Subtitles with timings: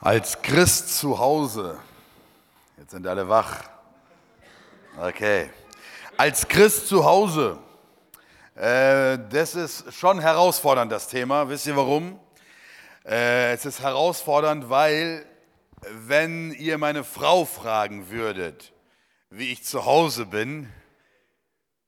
[0.00, 1.76] Als Christ zu Hause.
[2.76, 3.64] Jetzt sind alle wach.
[4.96, 5.50] Okay.
[6.16, 7.58] Als Christ zu Hause.
[8.54, 11.48] Äh, das ist schon herausfordernd, das Thema.
[11.48, 12.20] Wisst ihr warum?
[13.04, 15.26] Äh, es ist herausfordernd, weil
[15.82, 18.72] wenn ihr meine Frau fragen würdet,
[19.30, 20.72] wie ich zu Hause bin,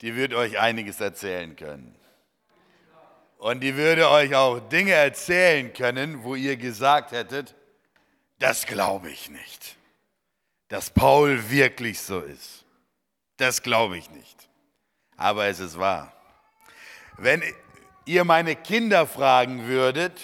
[0.01, 1.95] die wird euch einiges erzählen können.
[3.37, 7.55] Und die würde euch auch Dinge erzählen können, wo ihr gesagt hättet,
[8.41, 9.77] das glaube ich nicht,
[10.67, 12.65] dass Paul wirklich so ist.
[13.37, 14.49] Das glaube ich nicht.
[15.15, 16.11] Aber es ist wahr.
[17.17, 17.43] Wenn
[18.05, 20.19] ihr meine Kinder fragen würdet,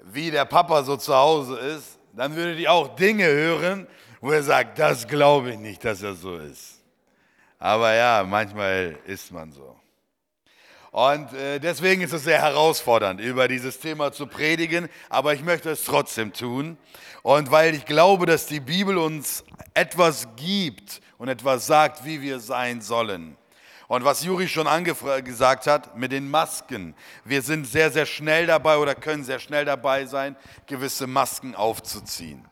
[0.00, 3.86] wie der Papa so zu Hause ist, dann würdet ihr auch Dinge hören,
[4.20, 6.82] wo er sagt, das glaube ich nicht, dass er so ist.
[7.58, 9.78] Aber ja, manchmal ist man so.
[10.94, 15.70] Und äh, deswegen ist es sehr herausfordernd, über dieses Thema zu predigen, aber ich möchte
[15.70, 16.78] es trotzdem tun.
[17.24, 19.42] Und weil ich glaube, dass die Bibel uns
[19.74, 23.36] etwas gibt und etwas sagt, wie wir sein sollen.
[23.88, 24.68] Und was Juri schon
[25.24, 29.64] gesagt hat mit den Masken, wir sind sehr, sehr schnell dabei oder können sehr schnell
[29.64, 30.36] dabei sein,
[30.66, 32.46] gewisse Masken aufzuziehen.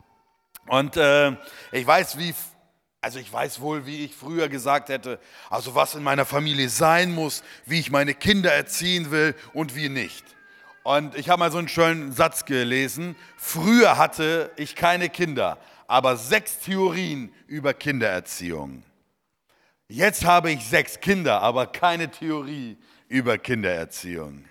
[0.67, 1.31] Und äh,
[1.71, 2.35] ich weiß, wie
[3.03, 5.19] also ich weiß wohl, wie ich früher gesagt hätte,
[5.51, 9.89] also was in meiner Familie sein muss, wie ich meine Kinder erziehen will und wie
[9.89, 10.25] nicht.
[10.85, 13.17] Und ich habe mal so einen schönen Satz gelesen.
[13.37, 15.59] Früher hatte ich keine Kinder,
[15.89, 18.85] aber sechs Theorien über Kindererziehung.
[19.89, 24.45] Jetzt habe ich sechs Kinder, aber keine Theorie über Kindererziehung.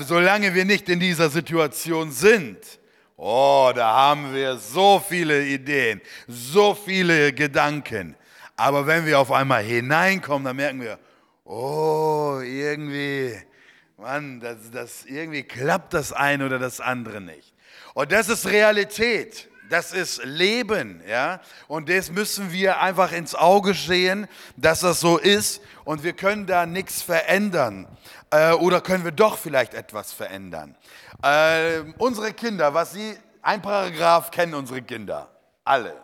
[0.00, 2.58] solange wir nicht in dieser Situation sind,
[3.24, 8.16] Oh, da haben wir so viele Ideen, so viele Gedanken.
[8.56, 10.98] Aber wenn wir auf einmal hineinkommen, dann merken wir,
[11.44, 13.40] oh, irgendwie,
[13.96, 17.54] Mann, das, das, irgendwie klappt das eine oder das andere nicht.
[17.94, 19.48] Und das ist Realität.
[19.72, 21.40] Das ist Leben, ja.
[21.66, 25.62] Und das müssen wir einfach ins Auge sehen, dass das so ist.
[25.84, 27.88] Und wir können da nichts verändern.
[28.28, 30.76] Äh, oder können wir doch vielleicht etwas verändern?
[31.22, 35.30] Äh, unsere Kinder, was sie, ein Paragraph kennen unsere Kinder,
[35.64, 35.96] alle.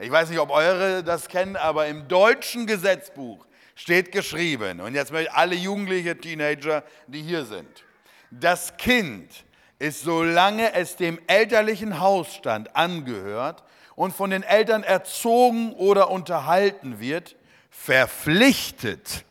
[0.00, 3.46] Ich weiß nicht, ob eure das kennen, aber im deutschen Gesetzbuch
[3.76, 7.84] steht geschrieben, und jetzt möchte ich alle Jugendliche, Teenager, die hier sind,
[8.32, 9.45] das Kind
[9.78, 13.64] ist, solange es dem elterlichen Hausstand angehört
[13.94, 17.36] und von den Eltern erzogen oder unterhalten wird,
[17.70, 19.24] verpflichtet,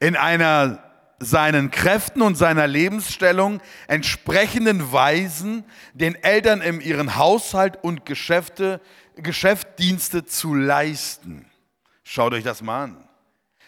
[0.00, 0.82] in einer
[1.18, 8.80] seinen Kräften und seiner Lebensstellung entsprechenden Weisen den Eltern in ihren Haushalt und Geschäfte,
[9.16, 11.46] Geschäftdienste zu leisten.
[12.02, 13.03] Schaut euch das mal an.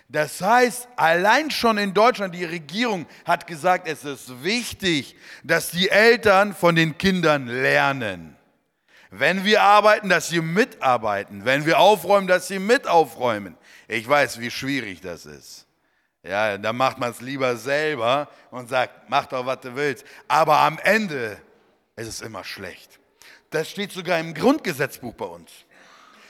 [0.08, 5.88] Das heißt, allein schon in Deutschland, die Regierung hat gesagt, es ist wichtig, dass die
[5.90, 8.36] Eltern von den Kindern lernen.
[9.10, 11.44] Wenn wir arbeiten, dass sie mitarbeiten.
[11.44, 13.56] Wenn wir aufräumen, dass sie mit aufräumen.
[13.88, 15.66] Ich weiß, wie schwierig das ist.
[16.22, 20.04] Ja, dann macht man es lieber selber und sagt, mach doch, was du willst.
[20.26, 21.40] Aber am Ende
[21.94, 22.98] ist es immer schlecht.
[23.50, 25.50] Das steht sogar im Grundgesetzbuch bei uns.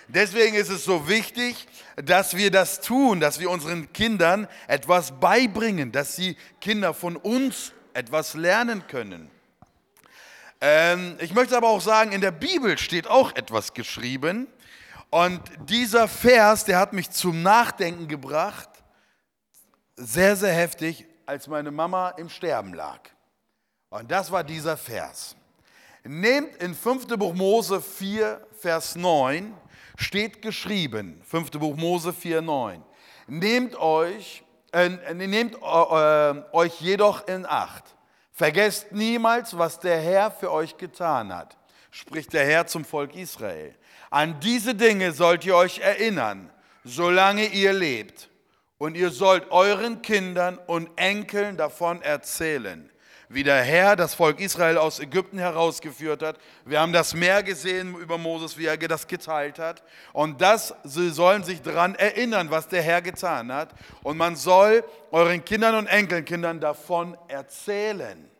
[0.08, 5.90] Deswegen ist es so wichtig, dass wir das tun, dass wir unseren Kindern etwas beibringen,
[5.90, 9.30] dass die Kinder von uns etwas lernen können.
[10.60, 14.46] Ähm, ich möchte aber auch sagen, in der Bibel steht auch etwas geschrieben.
[15.10, 18.68] Und dieser Vers, der hat mich zum Nachdenken gebracht
[19.96, 23.00] sehr, sehr heftig, als meine Mama im Sterben lag.
[23.88, 25.34] Und das war dieser Vers.
[26.04, 27.08] Nehmt in 5.
[27.16, 29.54] Buch Mose 4, Vers 9,
[29.96, 31.52] steht geschrieben, 5.
[31.52, 32.82] Buch Mose 4, 9.
[33.26, 37.84] Nehmt euch, äh, nehmt äh, euch jedoch in Acht.
[38.32, 41.56] Vergesst niemals, was der Herr für euch getan hat,
[41.90, 43.74] spricht der Herr zum Volk Israel.
[44.10, 46.50] An diese Dinge sollt ihr euch erinnern,
[46.84, 48.28] solange ihr lebt
[48.78, 52.90] und ihr sollt euren Kindern und Enkeln davon erzählen,
[53.28, 56.38] wie der Herr das Volk Israel aus Ägypten herausgeführt hat.
[56.64, 59.82] Wir haben das Meer gesehen über Moses, wie er das geteilt hat.
[60.12, 63.74] Und das, sie sollen sich daran erinnern, was der Herr getan hat.
[64.02, 68.30] Und man soll euren Kindern und Enkelkindern davon erzählen.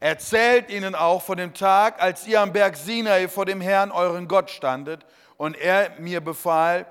[0.00, 4.28] Erzählt ihnen auch von dem Tag, als ihr am Berg Sinai vor dem Herrn, euren
[4.28, 6.86] Gott, standet und er mir befahl,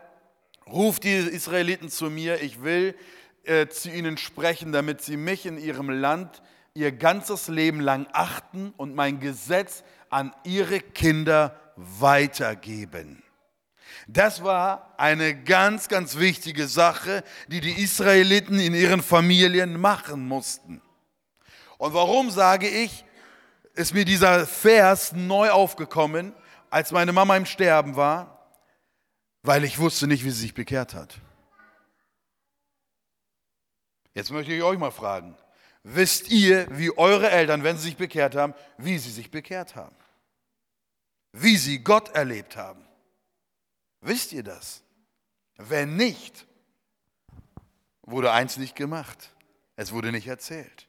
[0.72, 2.96] Ruft die Israeliten zu mir, ich will
[3.44, 6.42] äh, zu ihnen sprechen, damit sie mich in ihrem Land
[6.76, 13.24] ihr ganzes Leben lang achten und mein Gesetz an ihre Kinder weitergeben.
[14.08, 20.82] Das war eine ganz, ganz wichtige Sache, die die Israeliten in ihren Familien machen mussten.
[21.78, 23.06] Und warum sage ich,
[23.76, 26.34] ist mir dieser Vers neu aufgekommen,
[26.70, 28.50] als meine Mama im Sterben war,
[29.44, 31.20] weil ich wusste nicht, wie sie sich bekehrt hat.
[34.16, 35.36] Jetzt möchte ich euch mal fragen,
[35.84, 39.96] wisst ihr, wie eure Eltern, wenn sie sich bekehrt haben, wie sie sich bekehrt haben?
[41.34, 42.86] Wie sie Gott erlebt haben?
[44.02, 44.84] Wisst ihr das?
[45.58, 46.46] Wenn nicht,
[48.04, 49.32] wurde eins nicht gemacht.
[49.76, 50.88] Es wurde nicht erzählt.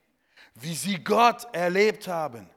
[0.55, 2.49] Wie sie Gott erlebt haben.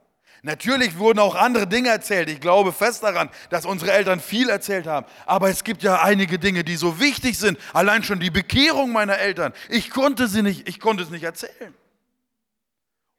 [0.43, 2.29] Natürlich wurden auch andere Dinge erzählt.
[2.29, 5.07] Ich glaube fest daran, dass unsere Eltern viel erzählt haben.
[5.25, 7.57] Aber es gibt ja einige Dinge, die so wichtig sind.
[7.73, 9.53] Allein schon die Bekehrung meiner Eltern.
[9.69, 11.73] Ich konnte sie nicht, ich konnte es nicht erzählen.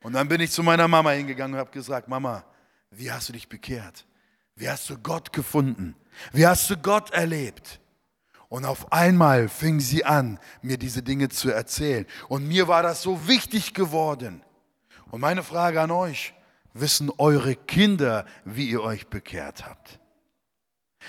[0.02, 2.44] Und dann bin ich zu meiner Mama hingegangen und habe gesagt, Mama,
[2.90, 4.06] wie hast du dich bekehrt?
[4.54, 5.94] Wie hast du Gott gefunden?
[6.32, 7.80] Wie hast du Gott erlebt?
[8.48, 12.06] Und auf einmal fing sie an, mir diese Dinge zu erzählen.
[12.28, 14.42] Und mir war das so wichtig geworden.
[15.10, 16.34] Und meine Frage an euch,
[16.72, 20.00] wissen eure Kinder, wie ihr euch bekehrt habt?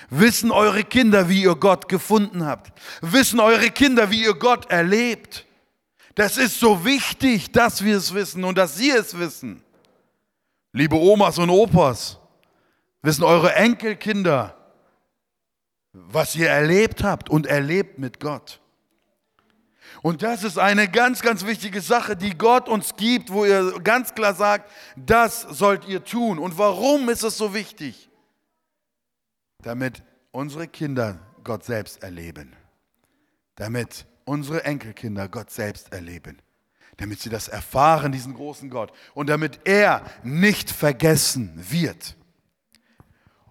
[0.09, 2.71] Wissen eure Kinder, wie ihr Gott gefunden habt?
[3.01, 5.45] Wissen eure Kinder, wie ihr Gott erlebt?
[6.19, 9.63] Das ist so wichtig, dass wir es wissen und dass sie es wissen.
[10.73, 12.19] Liebe Omas und Opas,
[13.01, 14.53] wissen eure Enkelkinder,
[15.93, 18.59] was ihr erlebt habt und erlebt mit Gott.
[20.01, 24.13] Und das ist eine ganz, ganz wichtige Sache, die Gott uns gibt, wo er ganz
[24.13, 26.37] klar sagt, das sollt ihr tun.
[26.37, 28.09] Und warum ist es so wichtig?
[29.63, 32.57] Damit unsere Kinder Gott selbst erleben.
[33.55, 36.41] Damit unsere Enkelkinder Gott selbst erleben.
[36.97, 38.91] Damit sie das erfahren, diesen großen Gott.
[39.13, 42.15] Und damit er nicht vergessen wird.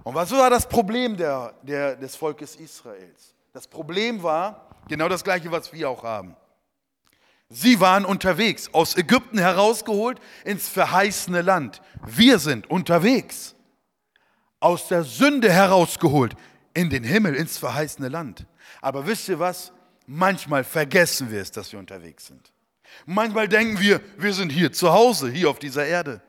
[0.04, 3.34] Und was war das Problem der, der, des Volkes Israels?
[3.52, 6.34] Das Problem war, Genau das gleiche, was wir auch haben.
[7.50, 11.80] Sie waren unterwegs, aus Ägypten herausgeholt ins verheißene Land.
[12.04, 13.54] Wir sind unterwegs,
[14.60, 16.34] aus der Sünde herausgeholt
[16.74, 18.46] in den Himmel, ins verheißene Land.
[18.82, 19.72] Aber wisst ihr was?
[20.10, 22.52] Manchmal vergessen wir es, dass wir unterwegs sind.
[23.06, 26.22] Manchmal denken wir, wir sind hier zu Hause, hier auf dieser Erde,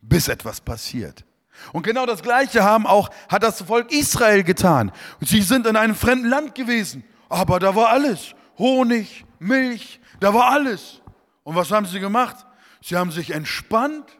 [0.00, 1.24] bis etwas passiert.
[1.72, 4.92] Und genau das Gleiche haben auch, hat das Volk Israel getan.
[5.20, 8.34] Sie sind in einem fremden Land gewesen aber da war alles.
[8.58, 11.00] Honig, Milch, da war alles.
[11.44, 12.36] Und was haben sie gemacht?
[12.82, 14.18] Sie haben sich entspannt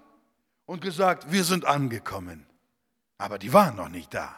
[0.64, 2.47] und gesagt, wir sind angekommen.
[3.19, 4.35] Aber die waren noch nicht da,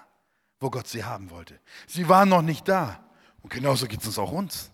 [0.58, 1.60] wo Gott sie haben wollte.
[1.86, 3.04] Sie waren noch nicht da.
[3.42, 4.70] Und genauso geht es auch uns.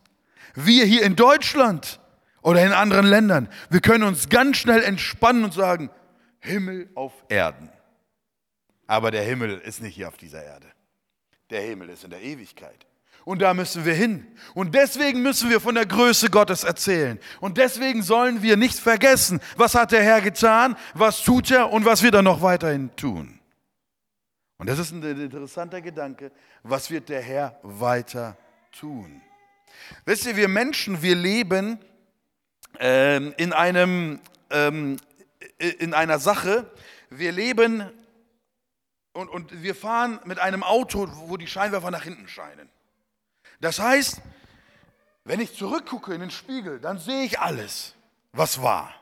[0.54, 2.00] Wir hier in Deutschland
[2.42, 5.90] oder in anderen Ländern, wir können uns ganz schnell entspannen und sagen,
[6.40, 7.70] Himmel auf Erden.
[8.86, 10.66] Aber der Himmel ist nicht hier auf dieser Erde.
[11.50, 12.86] Der Himmel ist in der Ewigkeit.
[13.24, 14.26] Und da müssen wir hin.
[14.54, 17.18] Und deswegen müssen wir von der Größe Gottes erzählen.
[17.40, 21.84] Und deswegen sollen wir nicht vergessen, was hat der Herr getan, was tut er und
[21.84, 23.38] was wird er noch weiterhin tun.
[24.56, 26.32] Und das ist ein interessanter Gedanke.
[26.62, 28.47] Was wird der Herr weiter tun?
[30.04, 31.78] Wisst ihr, wir Menschen, wir leben
[32.78, 34.20] ähm, in, einem,
[34.50, 34.98] ähm,
[35.58, 36.70] in einer Sache,
[37.10, 37.90] wir leben
[39.12, 42.68] und, und wir fahren mit einem Auto, wo die Scheinwerfer nach hinten scheinen.
[43.60, 44.20] Das heißt,
[45.24, 47.94] wenn ich zurückgucke in den Spiegel, dann sehe ich alles,
[48.32, 48.94] was war.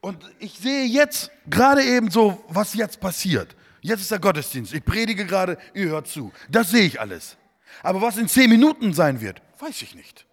[0.00, 3.56] Und ich sehe jetzt gerade eben so, was jetzt passiert.
[3.80, 4.74] Jetzt ist der Gottesdienst.
[4.74, 6.32] Ich predige gerade, ihr hört zu.
[6.48, 7.36] Das sehe ich alles.
[7.82, 10.26] Aber was in zehn Minuten sein wird, weiß ich nicht.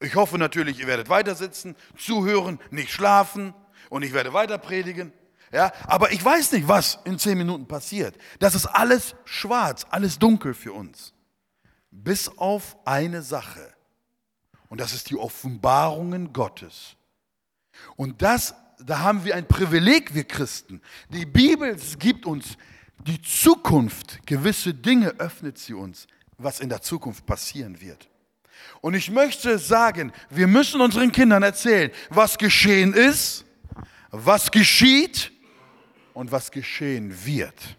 [0.00, 3.54] Ich hoffe natürlich, ihr werdet weiter sitzen, zuhören, nicht schlafen
[3.90, 5.12] und ich werde weiter predigen.
[5.52, 8.16] Ja, aber ich weiß nicht, was in zehn Minuten passiert.
[8.38, 11.12] Das ist alles schwarz, alles dunkel für uns
[11.90, 13.74] bis auf eine Sache.
[14.68, 16.96] Und das ist die Offenbarungen Gottes.
[17.96, 20.80] Und das, da haben wir ein Privileg, wir Christen.
[21.08, 22.56] Die Bibel gibt uns
[23.06, 26.06] die Zukunft, gewisse Dinge öffnet sie uns,
[26.42, 28.08] was in der Zukunft passieren wird.
[28.80, 33.44] Und ich möchte sagen, wir müssen unseren Kindern erzählen, was geschehen ist,
[34.10, 35.32] was geschieht
[36.14, 37.76] und was geschehen wird.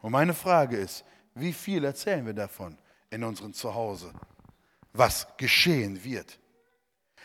[0.00, 2.76] Und meine Frage ist, wie viel erzählen wir davon?
[3.12, 4.10] in unserem Zuhause,
[4.92, 6.38] was geschehen wird.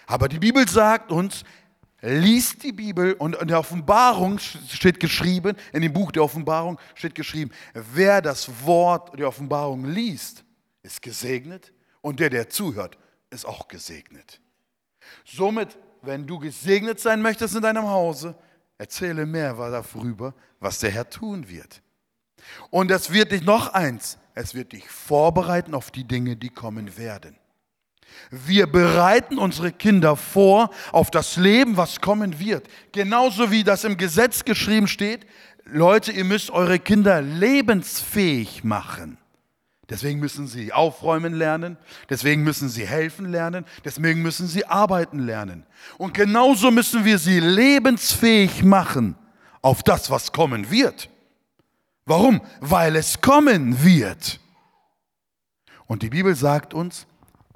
[0.05, 1.43] Aber die Bibel sagt uns,
[2.01, 7.15] liest die Bibel und in der Offenbarung steht geschrieben, in dem Buch der Offenbarung steht
[7.15, 10.43] geschrieben, wer das Wort der Offenbarung liest,
[10.87, 12.97] ist gesegnet und der, der zuhört,
[13.29, 14.39] ist auch gesegnet.
[15.25, 18.35] Somit, wenn du gesegnet sein möchtest in deinem Hause,
[18.77, 21.81] erzähle mehr darüber, was der Herr tun wird.
[22.69, 26.97] Und das wird dich noch eins, es wird dich vorbereiten auf die Dinge, die kommen
[26.97, 27.37] werden.
[28.31, 32.67] Wir bereiten unsere Kinder vor auf das Leben, was kommen wird.
[32.93, 35.27] Genauso wie das im Gesetz geschrieben steht,
[35.65, 39.17] Leute, ihr müsst eure Kinder lebensfähig machen.
[39.89, 41.77] Deswegen müssen sie aufräumen lernen,
[42.09, 45.65] deswegen müssen sie helfen lernen, deswegen müssen sie arbeiten lernen.
[45.97, 49.15] Und genauso müssen wir sie lebensfähig machen
[49.61, 51.09] auf das, was kommen wird.
[52.05, 52.41] Warum?
[52.59, 54.41] Weil es kommen wird.
[55.85, 57.07] Und die Bibel sagt uns,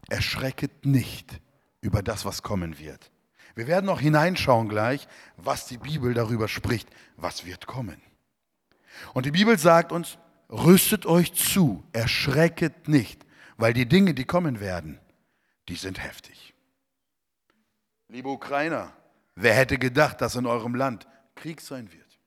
[0.09, 1.41] erschrecket nicht
[1.81, 3.11] über das, was kommen wird.
[3.55, 8.01] Wir werden noch hineinschauen gleich, was die Bibel darüber spricht, was wird kommen.
[9.13, 10.17] Und die Bibel sagt uns,
[10.51, 13.25] rüstet euch zu, erschrecket nicht,
[13.57, 14.99] weil die Dinge, die kommen werden,
[15.69, 16.53] die sind heftig.
[18.09, 18.91] Liebe Ukrainer,
[19.35, 22.19] wer hätte gedacht, dass in eurem Land Krieg sein wird?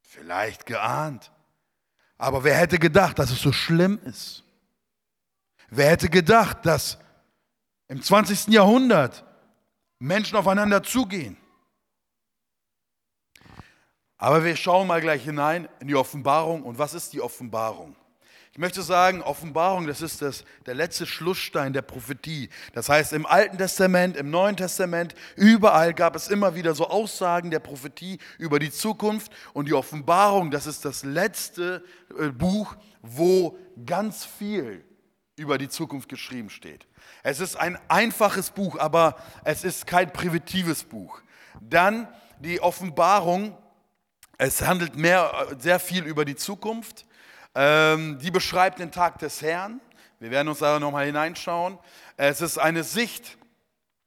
[0.00, 1.30] Vielleicht geahnt.
[2.18, 4.42] Aber wer hätte gedacht, dass es so schlimm ist?
[5.68, 6.98] Wer hätte gedacht, dass
[7.88, 8.48] im 20.
[8.48, 9.24] Jahrhundert
[9.98, 11.36] Menschen aufeinander zugehen?
[14.24, 16.62] Aber wir schauen mal gleich hinein in die Offenbarung.
[16.62, 17.94] Und was ist die Offenbarung?
[18.52, 22.48] Ich möchte sagen, Offenbarung, das ist das, der letzte Schlussstein der Prophetie.
[22.72, 27.50] Das heißt, im Alten Testament, im Neuen Testament, überall gab es immer wieder so Aussagen
[27.50, 29.30] der Prophetie über die Zukunft.
[29.52, 31.84] Und die Offenbarung, das ist das letzte
[32.18, 34.86] äh, Buch, wo ganz viel
[35.36, 36.86] über die Zukunft geschrieben steht.
[37.22, 41.20] Es ist ein einfaches Buch, aber es ist kein primitives Buch.
[41.60, 43.54] Dann die Offenbarung,
[44.38, 47.06] es handelt mehr, sehr viel über die Zukunft.
[47.54, 49.80] Ähm, die beschreibt den Tag des Herrn.
[50.18, 51.78] Wir werden uns da nochmal hineinschauen.
[52.16, 53.36] Es ist eine Sicht.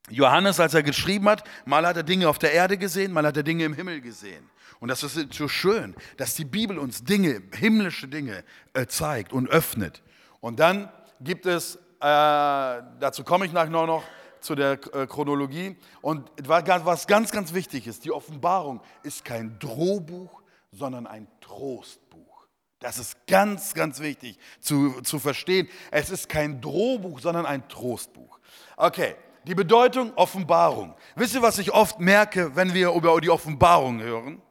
[0.10, 3.36] Johannes, als er geschrieben hat, mal hat er Dinge auf der Erde gesehen, mal hat
[3.36, 4.50] er Dinge im Himmel gesehen.
[4.80, 8.44] Und das ist so schön, dass die Bibel uns Dinge, himmlische Dinge
[8.74, 10.04] äh, zeigt und öffnet.
[10.40, 14.04] Und dann gibt es, äh, dazu komme ich nachher noch,
[14.48, 15.75] zu der äh, Chronologie.
[16.01, 22.48] Und was ganz, ganz wichtig ist, die Offenbarung ist kein Drohbuch, sondern ein Trostbuch.
[22.80, 25.68] Das ist ganz, ganz wichtig zu, zu verstehen.
[25.92, 28.39] Es ist kein Drohbuch, sondern ein Trostbuch.
[28.77, 30.96] Okay, die Bedeutung Offenbarung.
[31.16, 34.42] Wisst ihr, was ich oft merke, wenn wir über die Offenbarung hören?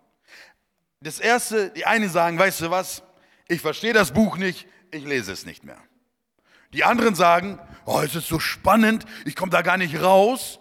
[1.01, 3.03] Das Erste, die einen sagen, weißt du was,
[3.49, 5.79] ich verstehe das Buch nicht, ich lese es nicht mehr.
[6.73, 10.59] Die anderen sagen, oh, es ist so spannend, ich komme da gar nicht raus.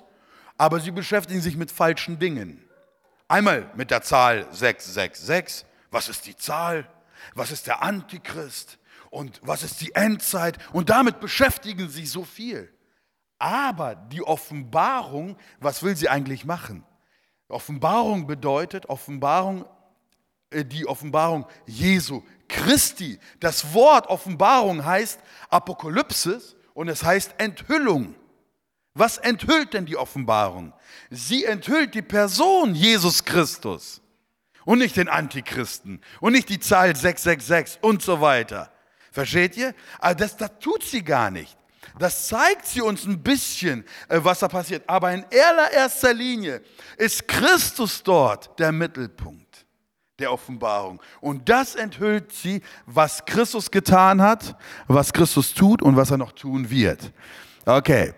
[0.57, 2.63] Aber sie beschäftigen sich mit falschen Dingen.
[3.27, 5.65] Einmal mit der Zahl 666.
[5.91, 6.87] Was ist die Zahl?
[7.33, 8.77] Was ist der Antichrist?
[9.09, 10.57] Und was ist die Endzeit?
[10.73, 12.71] Und damit beschäftigen sie so viel.
[13.39, 16.83] Aber die Offenbarung, was will sie eigentlich machen?
[17.47, 19.65] Offenbarung bedeutet, Offenbarung,
[20.49, 23.19] äh, die Offenbarung Jesu Christi.
[23.39, 28.15] Das Wort Offenbarung heißt Apokalypsis und es heißt Enthüllung.
[28.93, 30.73] Was enthüllt denn die Offenbarung?
[31.09, 34.01] Sie enthüllt die Person Jesus Christus
[34.63, 38.71] und nicht den Antichristen und nicht die Zahl 666 und so weiter.
[39.11, 39.73] Versteht ihr?
[39.99, 41.57] Aber das, das tut sie gar nicht.
[41.99, 44.83] Das zeigt sie uns ein bisschen, äh, was da passiert.
[44.87, 46.61] Aber in allererster Linie
[46.97, 49.44] ist Christus dort der Mittelpunkt
[50.19, 51.01] der Offenbarung.
[51.19, 54.55] Und das enthüllt sie, was Christus getan hat,
[54.87, 57.11] was Christus tut und was er noch tun wird.
[57.65, 58.13] Okay,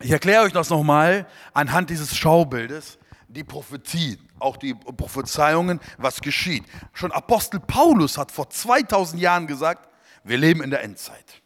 [0.00, 2.98] ich erkläre euch das nochmal anhand dieses Schaubildes,
[3.28, 6.64] die Prophetie, auch die Prophezeiungen, was geschieht.
[6.92, 9.88] Schon Apostel Paulus hat vor 2000 Jahren gesagt,
[10.24, 11.42] wir leben in der Endzeit.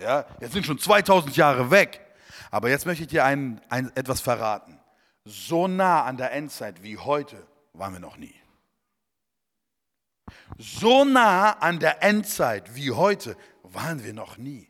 [0.00, 2.00] Ja, jetzt sind schon 2000 Jahre weg.
[2.50, 4.78] Aber jetzt möchte ich dir ein, ein, etwas verraten.
[5.24, 8.34] So nah an der Endzeit wie heute waren wir noch nie.
[10.58, 14.68] So nah an der Endzeit wie heute waren wir noch nie.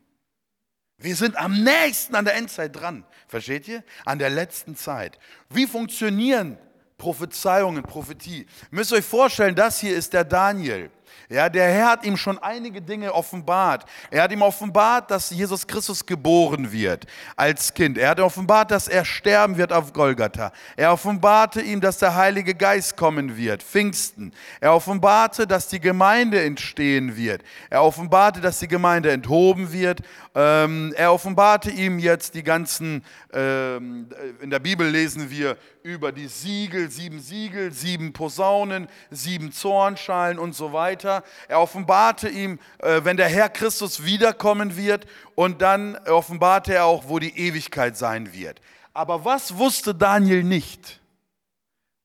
[0.97, 3.05] Wir sind am nächsten an der Endzeit dran.
[3.29, 3.85] Versteht ihr?
[4.05, 5.19] An der letzten Zeit.
[5.51, 6.57] Wie funktionieren
[6.97, 8.47] Prophezeiungen, Prophetie?
[8.71, 10.91] Müsst ihr euch vorstellen, das hier ist der Daniel.
[11.29, 13.85] Ja, der Herr hat ihm schon einige Dinge offenbart.
[14.11, 17.07] Er hat ihm offenbart, dass Jesus Christus geboren wird
[17.37, 17.97] als Kind.
[17.99, 20.53] Er hat offenbart, dass er sterben wird auf Golgatha.
[20.77, 24.33] Er offenbarte ihm, dass der Heilige Geist kommen wird, Pfingsten.
[24.61, 27.43] Er offenbarte, dass die Gemeinde entstehen wird.
[27.71, 30.01] Er offenbarte, dass die Gemeinde enthoben wird.
[30.37, 34.09] Ähm, er offenbarte ihm jetzt die ganzen, ähm,
[34.41, 40.57] in der Bibel lesen wir über die Siegel, sieben Siegel, sieben Posaunen, sieben Zornschalen und
[40.57, 41.23] so weiter.
[41.47, 47.09] Er offenbarte ihm, äh, wenn der Herr Christus wiederkommen wird und dann offenbarte er auch,
[47.09, 48.61] wo die Ewigkeit sein wird.
[48.93, 51.01] Aber was wusste Daniel nicht?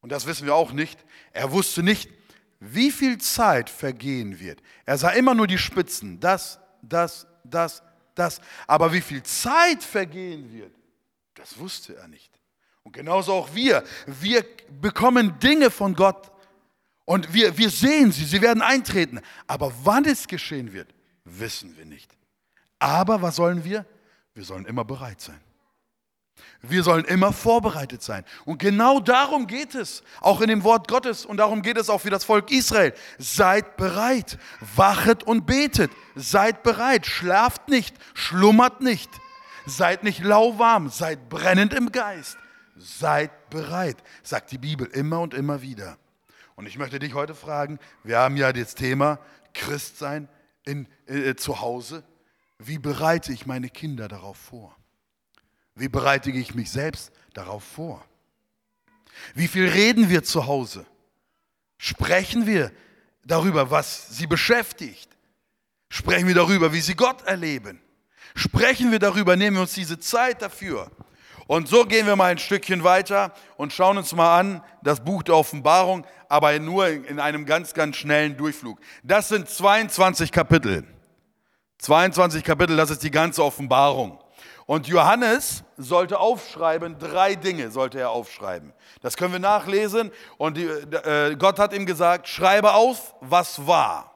[0.02, 1.00] Und das wissen wir auch nicht.
[1.34, 2.12] Er wusste nicht,
[2.60, 4.62] wie viel Zeit vergehen wird.
[4.86, 6.20] Er sah immer nur die Spitzen.
[6.20, 7.82] Das, das, das,
[8.20, 8.42] das.
[8.68, 10.74] Aber wie viel Zeit vergehen wird,
[11.36, 12.32] das wusste er nicht.
[12.84, 13.84] Und genauso auch wir.
[14.06, 14.46] Wir
[14.82, 16.32] bekommen Dinge von Gott
[17.06, 19.22] und wir, wir sehen sie, sie werden eintreten.
[19.48, 22.16] Aber wann es geschehen wird, wissen wir nicht.
[22.78, 23.86] Aber was sollen wir?
[24.34, 25.40] Wir sollen immer bereit sein.
[26.62, 28.26] Wir sollen immer vorbereitet sein.
[28.46, 31.26] Und genau darum geht es, auch in dem Wort Gottes.
[31.26, 32.94] Und darum geht es auch für das Volk Israel.
[33.18, 34.38] Seid bereit,
[34.76, 35.92] wachet und betet.
[36.16, 39.10] Seid bereit, schlaft nicht, schlummert nicht.
[39.66, 42.38] Seid nicht lauwarm, seid brennend im Geist.
[42.78, 45.98] Seid bereit, sagt die Bibel immer und immer wieder.
[46.56, 49.20] Und ich möchte dich heute fragen, wir haben ja das Thema
[49.54, 50.28] Christsein
[50.66, 52.04] in, äh, zu Hause.
[52.58, 54.76] Wie bereite ich meine Kinder darauf vor?
[55.80, 58.04] Wie bereite ich mich selbst darauf vor?
[59.34, 60.86] Wie viel reden wir zu Hause?
[61.78, 62.72] Sprechen wir
[63.24, 65.10] darüber, was sie beschäftigt?
[65.90, 67.82] Sprechen wir darüber, wie sie Gott erleben?
[68.36, 70.92] Sprechen wir darüber, nehmen wir uns diese Zeit dafür?
[71.48, 75.24] Und so gehen wir mal ein Stückchen weiter und schauen uns mal an das Buch
[75.24, 78.80] der Offenbarung, aber nur in einem ganz, ganz schnellen Durchflug.
[79.02, 80.86] Das sind 22 Kapitel.
[81.80, 84.20] 22 Kapitel, das ist die ganze Offenbarung.
[84.70, 88.72] Und Johannes sollte aufschreiben, drei Dinge sollte er aufschreiben.
[89.02, 90.12] Das können wir nachlesen.
[90.38, 94.14] Und äh, Gott hat ihm gesagt, schreibe auf, was war.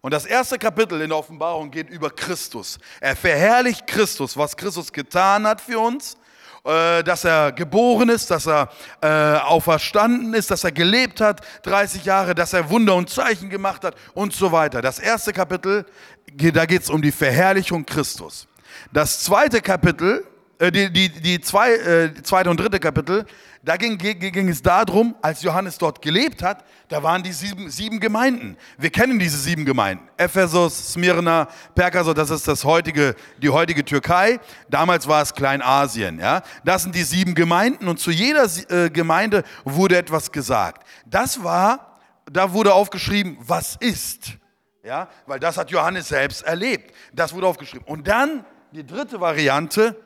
[0.00, 2.78] Und das erste Kapitel in der Offenbarung geht über Christus.
[3.00, 6.16] Er verherrlicht Christus, was Christus getan hat für uns
[6.62, 8.68] äh, dass er geboren ist, dass er
[9.00, 9.08] äh,
[9.40, 13.96] auferstanden ist, dass er gelebt hat 30 Jahre, dass er Wunder und Zeichen gemacht hat
[14.14, 14.82] und so weiter.
[14.82, 15.84] Das erste Kapitel,
[16.32, 18.46] da geht es um die Verherrlichung Christus.
[18.92, 20.26] Das zweite Kapitel,
[20.58, 23.24] äh, die, die, die, zwei, äh, zweite und dritte Kapitel,
[23.62, 28.00] da ging, ging, es darum, als Johannes dort gelebt hat, da waren die sieben, sieben
[28.00, 28.56] Gemeinden.
[28.78, 30.08] Wir kennen diese sieben Gemeinden.
[30.16, 34.40] Ephesus, Smyrna, Pergasos, das ist das heutige, die heutige Türkei.
[34.70, 36.18] Damals war es Kleinasien.
[36.18, 36.42] Ja?
[36.64, 40.86] Das sind die sieben Gemeinden und zu jeder äh, Gemeinde wurde etwas gesagt.
[41.04, 42.00] Das war,
[42.30, 44.38] da wurde aufgeschrieben, was ist.
[44.82, 45.08] Ja?
[45.26, 46.94] Weil das hat Johannes selbst erlebt.
[47.12, 47.86] Das wurde aufgeschrieben.
[47.86, 49.96] Und dann die dritte Variante,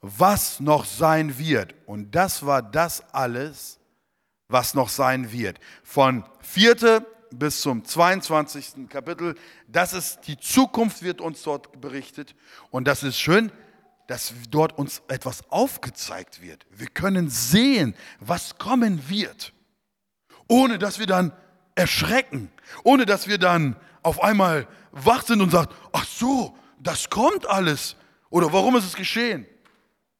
[0.00, 1.74] was noch sein wird.
[1.86, 3.78] Und das war das alles,
[4.48, 5.58] was noch sein wird.
[5.82, 7.04] Von 4.
[7.32, 8.88] bis zum 22.
[8.88, 9.36] Kapitel,
[9.68, 12.34] das ist die Zukunft, wird uns dort berichtet.
[12.70, 13.52] Und das ist schön,
[14.06, 16.66] dass dort uns etwas aufgezeigt wird.
[16.70, 19.52] Wir können sehen, was kommen wird,
[20.48, 21.32] ohne dass wir dann
[21.76, 22.50] erschrecken,
[22.82, 27.96] ohne dass wir dann auf einmal wach sind und sagen, ach so, das kommt alles.
[28.30, 29.46] Oder warum ist es geschehen?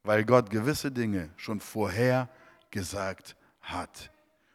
[0.02, 2.28] weil Gott gewisse Dinge schon vorher
[2.70, 4.10] gesagt hat.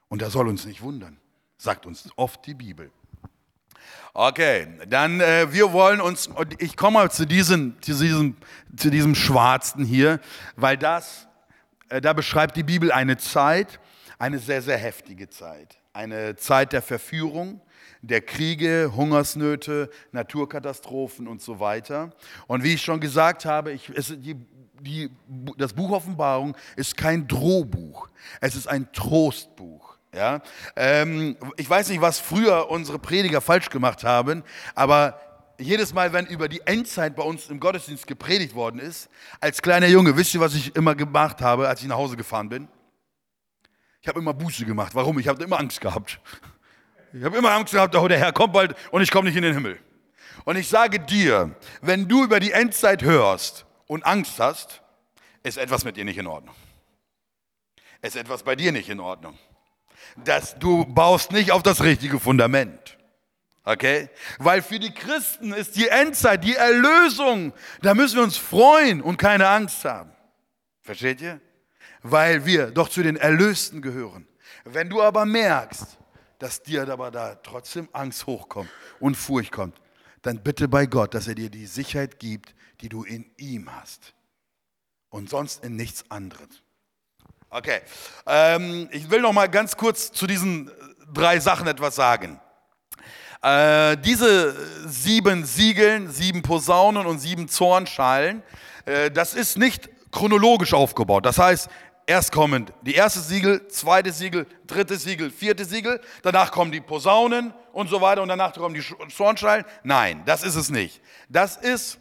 [0.07, 1.17] Und das soll uns nicht wundern,
[1.57, 2.91] sagt uns oft die Bibel.
[4.13, 8.37] Okay, dann äh, wir wollen uns, ich komme mal zu diesem, zu diesem,
[8.75, 10.19] zu diesem Schwarzen hier,
[10.55, 11.27] weil das,
[11.89, 13.79] äh, da beschreibt die Bibel eine Zeit,
[14.17, 15.77] eine sehr, sehr heftige Zeit.
[15.93, 17.61] Eine Zeit der Verführung,
[18.07, 22.11] der Kriege, Hungersnöte, Naturkatastrophen und so weiter.
[22.47, 24.35] Und wie ich schon gesagt habe, ich, es, die
[24.81, 25.09] die,
[25.57, 28.09] das Buch Offenbarung ist kein Drohbuch,
[28.41, 29.97] es ist ein Trostbuch.
[30.13, 30.41] Ja?
[30.75, 35.19] Ähm, ich weiß nicht, was früher unsere Prediger falsch gemacht haben, aber
[35.57, 39.87] jedes Mal, wenn über die Endzeit bei uns im Gottesdienst gepredigt worden ist, als kleiner
[39.87, 42.67] Junge, wisst ihr, was ich immer gemacht habe, als ich nach Hause gefahren bin?
[44.01, 44.93] Ich habe immer Buße gemacht.
[44.93, 45.17] Warum?
[45.17, 46.19] Ich habe immer Angst gehabt.
[47.17, 49.43] Ich habe immer Angst gehabt, oh, der Herr kommt bald und ich komme nicht in
[49.43, 49.79] den Himmel.
[50.43, 54.81] Und ich sage dir, wenn du über die Endzeit hörst, und Angst hast,
[55.43, 56.55] ist etwas mit dir nicht in Ordnung.
[58.01, 59.37] Ist etwas bei dir nicht in Ordnung.
[60.23, 62.97] Dass du baust nicht auf das richtige Fundament.
[63.63, 64.09] Okay?
[64.37, 67.53] Weil für die Christen ist die Endzeit, die Erlösung.
[67.81, 70.11] Da müssen wir uns freuen und keine Angst haben.
[70.81, 71.41] Versteht ihr?
[72.01, 74.27] Weil wir doch zu den Erlösten gehören.
[74.63, 75.97] Wenn du aber merkst,
[76.39, 78.69] dass dir aber da trotzdem Angst hochkommt
[78.99, 79.81] und Furcht kommt,
[80.21, 84.13] dann bitte bei Gott, dass er dir die Sicherheit gibt, die du in ihm hast
[85.09, 86.63] und sonst in nichts anderes.
[87.49, 87.81] Okay,
[88.25, 90.69] ähm, ich will noch mal ganz kurz zu diesen
[91.13, 92.39] drei Sachen etwas sagen.
[93.41, 94.55] Äh, diese
[94.89, 98.41] sieben Siegeln, sieben Posaunen und sieben Zornschalen,
[98.85, 101.25] äh, das ist nicht chronologisch aufgebaut.
[101.25, 101.69] Das heißt,
[102.07, 107.53] erst kommen die erste Siegel, zweite Siegel, dritte Siegel, vierte Siegel, danach kommen die Posaunen
[107.73, 109.65] und so weiter und danach kommen die Zornschalen.
[109.83, 111.01] Nein, das ist es nicht.
[111.29, 111.99] Das ist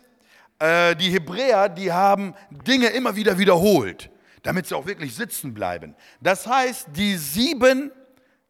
[0.59, 4.11] äh, die Hebräer, die haben Dinge immer wieder wiederholt,
[4.43, 5.95] damit sie auch wirklich sitzen bleiben.
[6.21, 7.91] Das heißt, die sieben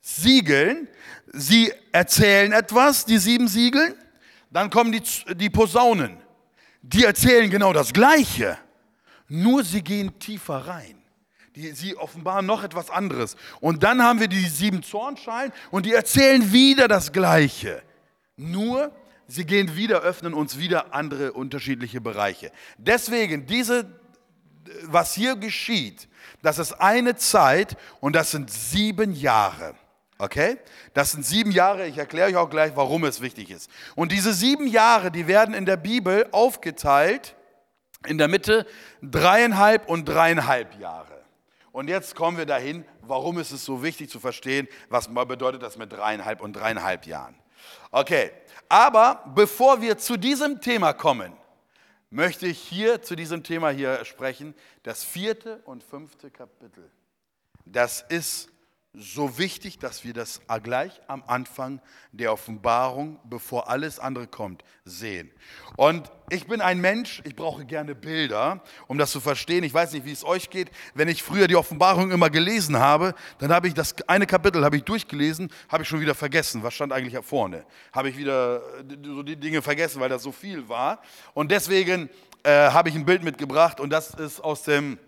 [0.00, 0.88] Siegeln,
[1.32, 3.94] sie erzählen etwas, die sieben Siegeln,
[4.50, 5.02] dann kommen die,
[5.34, 6.18] die Posaunen.
[6.82, 8.58] die erzählen genau das Gleiche,
[9.28, 11.03] nur sie gehen tiefer rein.
[11.56, 13.36] Die, sie offenbaren noch etwas anderes.
[13.60, 17.82] Und dann haben wir die sieben Zornschalen und die erzählen wieder das Gleiche.
[18.36, 18.90] Nur
[19.28, 22.50] sie gehen wieder, öffnen uns wieder andere unterschiedliche Bereiche.
[22.76, 23.86] Deswegen, diese,
[24.82, 26.08] was hier geschieht,
[26.42, 29.74] das ist eine Zeit und das sind sieben Jahre.
[30.18, 30.58] Okay?
[30.92, 31.86] Das sind sieben Jahre.
[31.86, 33.70] Ich erkläre euch auch gleich, warum es wichtig ist.
[33.94, 37.34] Und diese sieben Jahre, die werden in der Bibel aufgeteilt
[38.06, 38.66] in der Mitte
[39.02, 41.13] dreieinhalb und dreieinhalb Jahre.
[41.74, 45.76] Und jetzt kommen wir dahin, warum ist es so wichtig zu verstehen, was bedeutet das
[45.76, 47.34] mit dreieinhalb und dreieinhalb Jahren.
[47.90, 48.30] Okay,
[48.68, 51.32] aber bevor wir zu diesem Thema kommen,
[52.10, 56.88] möchte ich hier zu diesem Thema hier sprechen, das vierte und fünfte Kapitel.
[57.64, 58.52] Das ist
[58.96, 61.80] so wichtig, dass wir das gleich am Anfang
[62.12, 65.30] der Offenbarung, bevor alles andere kommt, sehen.
[65.76, 69.64] Und ich bin ein Mensch, ich brauche gerne Bilder, um das zu verstehen.
[69.64, 70.70] Ich weiß nicht, wie es euch geht.
[70.94, 74.76] Wenn ich früher die Offenbarung immer gelesen habe, dann habe ich das eine Kapitel habe
[74.76, 77.64] ich durchgelesen, habe ich schon wieder vergessen, was stand eigentlich vorne.
[77.92, 78.62] Habe ich wieder
[79.04, 81.00] so die Dinge vergessen, weil das so viel war.
[81.34, 82.08] Und deswegen
[82.44, 84.98] äh, habe ich ein Bild mitgebracht und das ist aus dem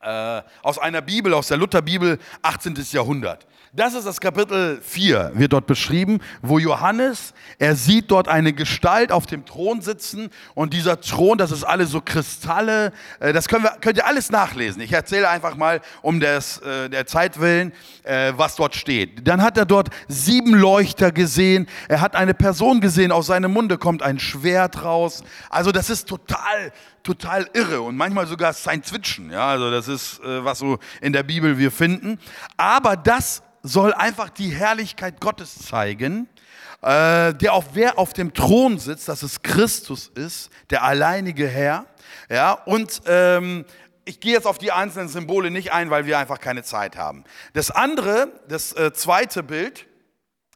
[0.00, 2.76] äh, aus einer Bibel, aus der Lutherbibel, 18.
[2.92, 3.46] Jahrhundert.
[3.74, 9.12] Das ist das Kapitel 4, wird dort beschrieben, wo Johannes, er sieht dort eine Gestalt
[9.12, 13.64] auf dem Thron sitzen und dieser Thron, das ist alles so Kristalle, äh, das können
[13.64, 14.80] wir, könnt ihr alles nachlesen.
[14.80, 17.72] Ich erzähle einfach mal um des, äh, der Zeit willen,
[18.04, 19.28] äh, was dort steht.
[19.28, 23.76] Dann hat er dort sieben Leuchter gesehen, er hat eine Person gesehen, aus seinem Munde
[23.76, 25.22] kommt ein Schwert raus.
[25.50, 26.72] Also das ist total,
[27.08, 31.22] total irre und manchmal sogar Science Fiction, ja, also das ist, was so in der
[31.22, 32.18] Bibel wir finden.
[32.58, 36.28] Aber das soll einfach die Herrlichkeit Gottes zeigen,
[36.82, 41.86] äh, der auf, wer auf dem Thron sitzt, dass es Christus ist, der alleinige Herr.
[42.28, 43.64] Ja, und ähm,
[44.04, 47.24] ich gehe jetzt auf die einzelnen Symbole nicht ein, weil wir einfach keine Zeit haben.
[47.54, 49.86] Das andere, das äh, zweite Bild,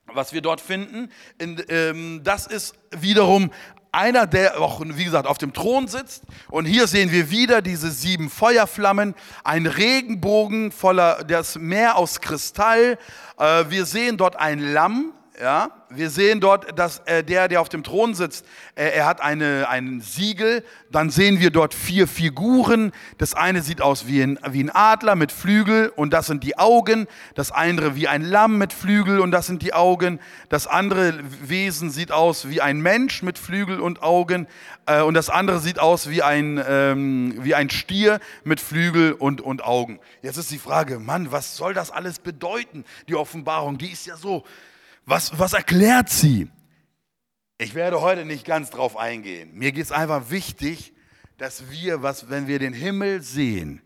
[0.06, 3.50] was wir dort finden, in, ähm, das ist wiederum
[3.92, 6.24] einer, der auch, wie gesagt, auf dem Thron sitzt.
[6.48, 12.98] Und hier sehen wir wieder diese sieben Feuerflammen, ein Regenbogen voller, das Meer aus Kristall.
[13.38, 17.68] Äh, wir sehen dort ein Lamm, ja, wir sehen dort, dass äh, der, der auf
[17.68, 20.62] dem Thron sitzt, äh, er hat eine, ein Siegel.
[20.90, 22.92] Dann sehen wir dort vier Figuren.
[23.16, 26.58] Das eine sieht aus wie ein, wie ein Adler mit Flügel und das sind die
[26.58, 27.06] Augen.
[27.34, 30.20] Das andere wie ein Lamm mit Flügel und das sind die Augen.
[30.50, 34.46] Das andere Wesen sieht aus wie ein Mensch mit Flügel und Augen.
[34.84, 39.40] Äh, und das andere sieht aus wie ein, ähm, wie ein Stier mit Flügel und,
[39.40, 39.98] und Augen.
[40.20, 42.84] Jetzt ist die Frage, Mann, was soll das alles bedeuten?
[43.08, 44.44] Die Offenbarung, die ist ja so
[45.04, 46.48] was, was erklärt sie?
[47.58, 49.50] Ich werde heute nicht ganz drauf eingehen.
[49.54, 50.92] Mir geht es einfach wichtig,
[51.38, 53.82] dass wir, was, wenn wir den Himmel sehen,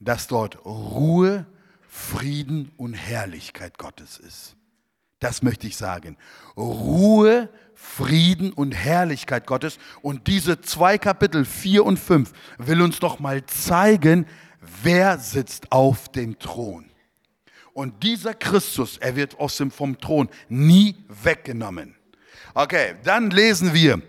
[0.00, 1.46] dass dort Ruhe,
[1.88, 4.56] Frieden und Herrlichkeit Gottes ist.
[5.18, 6.16] Das möchte ich sagen.
[6.56, 9.78] Ruhe, Frieden und Herrlichkeit Gottes.
[10.02, 14.26] Und diese zwei Kapitel 4 und 5 will uns doch mal zeigen,
[14.82, 16.89] wer sitzt auf dem Thron.
[17.72, 21.94] Und dieser Christus, er wird aus dem, vom Thron nie weggenommen.
[22.54, 24.02] Okay, dann lesen wir.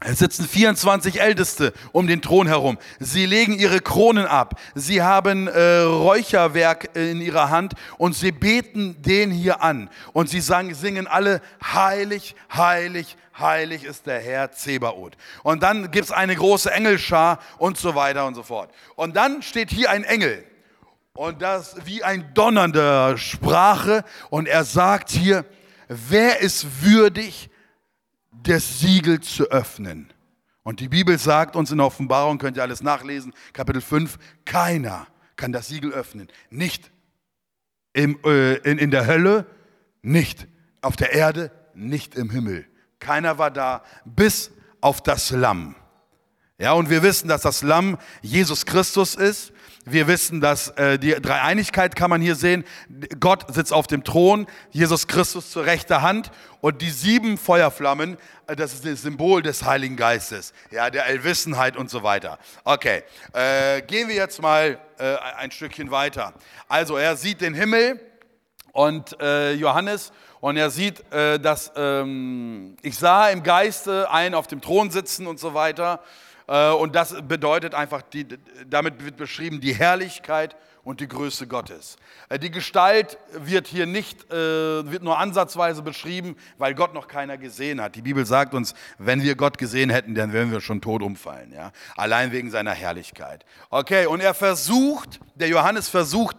[0.00, 2.76] Es sitzen 24 Älteste um den Thron herum.
[3.00, 4.60] Sie legen ihre Kronen ab.
[4.74, 9.88] Sie haben äh, Räucherwerk in ihrer Hand und sie beten den hier an.
[10.12, 15.16] Und sie sagen, singen alle, heilig, heilig, heilig ist der Herr Zebaoth.
[15.42, 18.70] Und dann gibt es eine große Engelschar und so weiter und so fort.
[18.96, 20.44] Und dann steht hier ein Engel.
[21.16, 24.04] Und das wie ein donnernder Sprache.
[24.30, 25.44] Und er sagt hier,
[25.88, 27.50] wer ist würdig,
[28.30, 30.12] das Siegel zu öffnen?
[30.62, 35.06] Und die Bibel sagt uns in der Offenbarung, könnt ihr alles nachlesen, Kapitel 5, keiner
[35.36, 36.28] kann das Siegel öffnen.
[36.50, 36.90] Nicht
[37.92, 39.46] im, äh, in, in der Hölle,
[40.02, 40.46] nicht
[40.82, 42.66] auf der Erde, nicht im Himmel.
[42.98, 44.50] Keiner war da, bis
[44.80, 45.76] auf das Lamm.
[46.58, 49.52] Ja, und wir wissen, dass das Lamm Jesus Christus ist.
[49.84, 52.64] Wir wissen, dass äh, die Dreieinigkeit kann man hier sehen.
[53.20, 56.30] Gott sitzt auf dem Thron, Jesus Christus zur rechter Hand
[56.62, 58.16] und die sieben Feuerflammen,
[58.46, 62.38] äh, das ist das Symbol des Heiligen Geistes, ja, der Allwissenheit und so weiter.
[62.64, 63.02] Okay,
[63.34, 66.32] äh, gehen wir jetzt mal äh, ein Stückchen weiter.
[66.68, 68.00] Also er sieht den Himmel
[68.72, 74.46] und äh, Johannes und er sieht, äh, dass ähm, ich sah im Geiste einen auf
[74.46, 76.00] dem Thron sitzen und so weiter.
[76.46, 78.26] Äh, und das bedeutet einfach, die,
[78.68, 81.96] damit wird beschrieben die Herrlichkeit und die Größe Gottes.
[82.28, 84.36] Äh, die Gestalt wird hier nicht, äh,
[84.90, 87.96] wird nur ansatzweise beschrieben, weil Gott noch keiner gesehen hat.
[87.96, 91.52] Die Bibel sagt uns, wenn wir Gott gesehen hätten, dann wären wir schon tot umfallen.
[91.52, 91.72] Ja?
[91.96, 93.44] Allein wegen seiner Herrlichkeit.
[93.70, 96.36] Okay, und er versucht, der Johannes versucht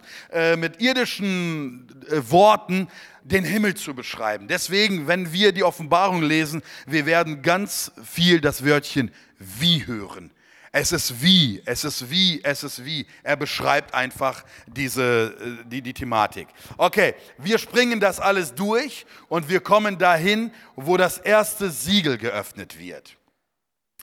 [0.56, 2.88] mit irdischen Worten
[3.22, 4.48] den Himmel zu beschreiben.
[4.48, 10.32] Deswegen, wenn wir die Offenbarung lesen, wir werden ganz viel das Wörtchen wie hören.
[10.70, 13.06] Es ist wie, es ist wie, es ist wie.
[13.22, 16.48] Er beschreibt einfach diese, äh, die, die Thematik.
[16.76, 22.78] Okay, wir springen das alles durch und wir kommen dahin, wo das erste Siegel geöffnet
[22.78, 23.16] wird.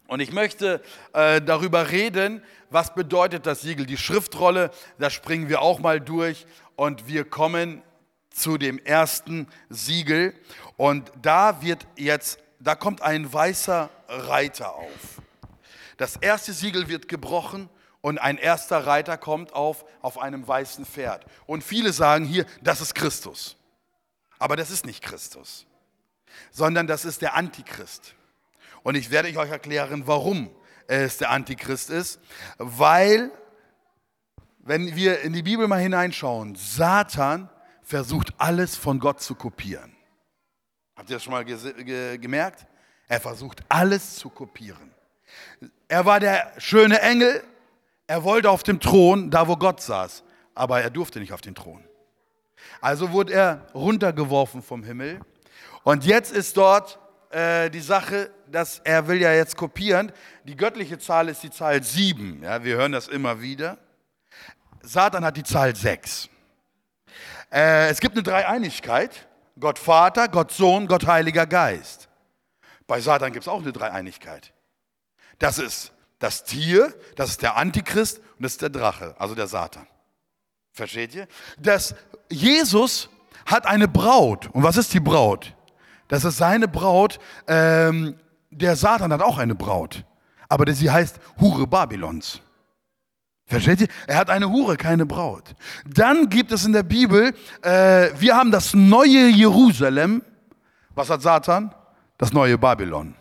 [0.08, 0.82] Und ich möchte
[1.14, 3.86] äh, darüber reden, was bedeutet das Siegel.
[3.86, 6.46] Die Schriftrolle, da springen wir auch mal durch
[6.76, 7.82] und wir kommen
[8.32, 10.34] zu dem ersten Siegel.
[10.78, 15.15] Und da wird jetzt, da kommt ein weißer Reiter auf.
[15.98, 17.70] Das erste Siegel wird gebrochen
[18.02, 21.26] und ein erster Reiter kommt auf auf einem weißen Pferd.
[21.46, 23.58] Und viele sagen hier, das ist Christus.
[24.38, 25.66] Aber das ist nicht Christus,
[26.52, 28.16] sondern das ist der Antichrist.
[28.84, 30.50] Und ich werde euch erklären, warum
[30.88, 32.20] es der Antichrist ist.
[32.58, 33.32] Weil,
[34.60, 37.50] wenn wir in die Bibel mal hineinschauen, Satan
[37.82, 39.96] versucht alles von Gott zu kopieren.
[40.96, 42.68] Habt ihr das schon mal gemerkt?
[43.08, 44.95] Er versucht alles zu kopieren.
[45.88, 47.44] Er war der schöne Engel,
[48.08, 51.56] er wollte auf dem Thron, da wo Gott saß, aber er durfte nicht auf den
[51.56, 51.84] Thron.
[52.82, 55.20] Also wurde er runtergeworfen vom Himmel.
[55.84, 57.00] Und jetzt ist dort
[57.32, 60.12] äh, die Sache, dass er will ja jetzt kopieren.
[60.46, 62.44] Die göttliche Zahl ist die Zahl 7.
[62.44, 63.78] Ja, wir hören das immer wieder.
[64.82, 66.30] Satan hat die Zahl 6.
[67.52, 69.28] Äh, es gibt eine Dreieinigkeit.
[69.60, 72.10] Gott Vater, Gott Sohn, Gott Heiliger Geist.
[72.88, 74.54] Bei Satan gibt es auch eine Dreieinigkeit.
[75.40, 79.48] Das ist das Tier, das ist der Antichrist und das ist der Drache, also der
[79.48, 79.88] Satan.
[80.72, 81.28] Versteht ihr?
[81.58, 81.96] Das
[82.30, 83.10] Jesus
[83.46, 84.48] hat eine Braut.
[84.52, 85.54] Und was ist die Braut?
[86.08, 87.20] Das ist seine Braut.
[87.48, 88.16] Ähm,
[88.50, 90.04] der Satan hat auch eine Braut.
[90.50, 92.42] Aber sie heißt Hure Babylons.
[93.48, 93.88] Versteht ihr?
[94.08, 95.56] Er hat eine Hure, keine Braut.
[95.86, 100.24] Dann gibt es in der Bibel, äh, wir haben das neue Jerusalem.
[100.96, 101.74] Was hat Satan?
[102.18, 103.14] Das neue Babylon.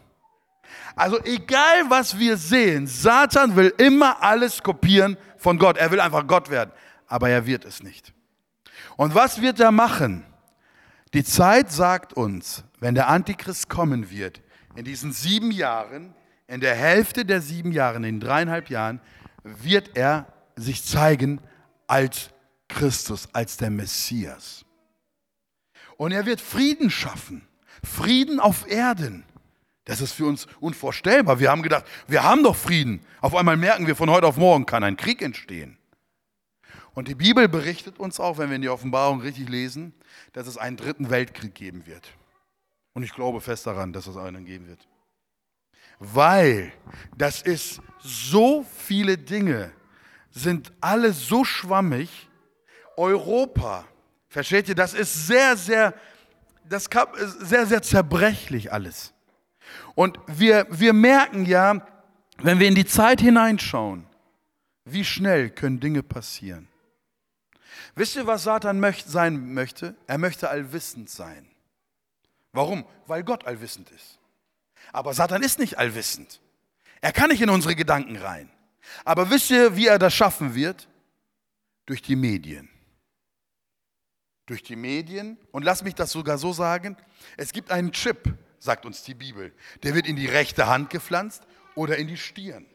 [0.96, 5.76] Also egal was wir sehen, Satan will immer alles kopieren von Gott.
[5.76, 6.70] Er will einfach Gott werden.
[7.06, 8.12] Aber er wird es nicht.
[8.96, 10.24] Und was wird er machen?
[11.12, 14.40] Die Zeit sagt uns, wenn der Antichrist kommen wird,
[14.74, 16.14] in diesen sieben Jahren,
[16.46, 19.00] in der Hälfte der sieben Jahre, in dreieinhalb Jahren,
[19.42, 20.26] wird er
[20.56, 21.40] sich zeigen
[21.86, 22.30] als
[22.68, 24.64] Christus, als der Messias.
[25.96, 27.46] Und er wird Frieden schaffen,
[27.82, 29.24] Frieden auf Erden.
[29.84, 31.38] Das ist für uns unvorstellbar.
[31.40, 33.00] Wir haben gedacht, wir haben doch Frieden.
[33.20, 35.78] Auf einmal merken wir, von heute auf morgen kann ein Krieg entstehen.
[36.94, 39.92] Und die Bibel berichtet uns auch, wenn wir in die Offenbarung richtig lesen,
[40.32, 42.08] dass es einen dritten Weltkrieg geben wird.
[42.92, 44.86] Und ich glaube fest daran, dass es einen geben wird
[45.98, 46.72] weil
[47.16, 49.72] das ist so viele Dinge,
[50.30, 52.28] sind alle so schwammig.
[52.96, 53.84] Europa,
[54.28, 55.94] versteht ihr, das ist sehr, sehr,
[56.68, 59.13] das ist sehr, sehr zerbrechlich alles.
[59.94, 61.86] Und wir, wir merken ja,
[62.38, 64.06] wenn wir in die Zeit hineinschauen,
[64.84, 66.68] wie schnell können Dinge passieren.
[67.94, 69.94] Wisst ihr, was Satan möcht, sein möchte?
[70.06, 71.48] Er möchte allwissend sein.
[72.52, 72.84] Warum?
[73.06, 74.18] Weil Gott allwissend ist.
[74.92, 76.40] Aber Satan ist nicht allwissend.
[77.00, 78.50] Er kann nicht in unsere Gedanken rein.
[79.04, 80.88] Aber wisst ihr, wie er das schaffen wird?
[81.86, 82.68] Durch die Medien.
[84.46, 85.38] Durch die Medien.
[85.52, 86.96] Und lass mich das sogar so sagen.
[87.36, 89.52] Es gibt einen Chip, sagt uns die Bibel.
[89.82, 92.66] Der wird in die rechte Hand gepflanzt oder in die Stirn.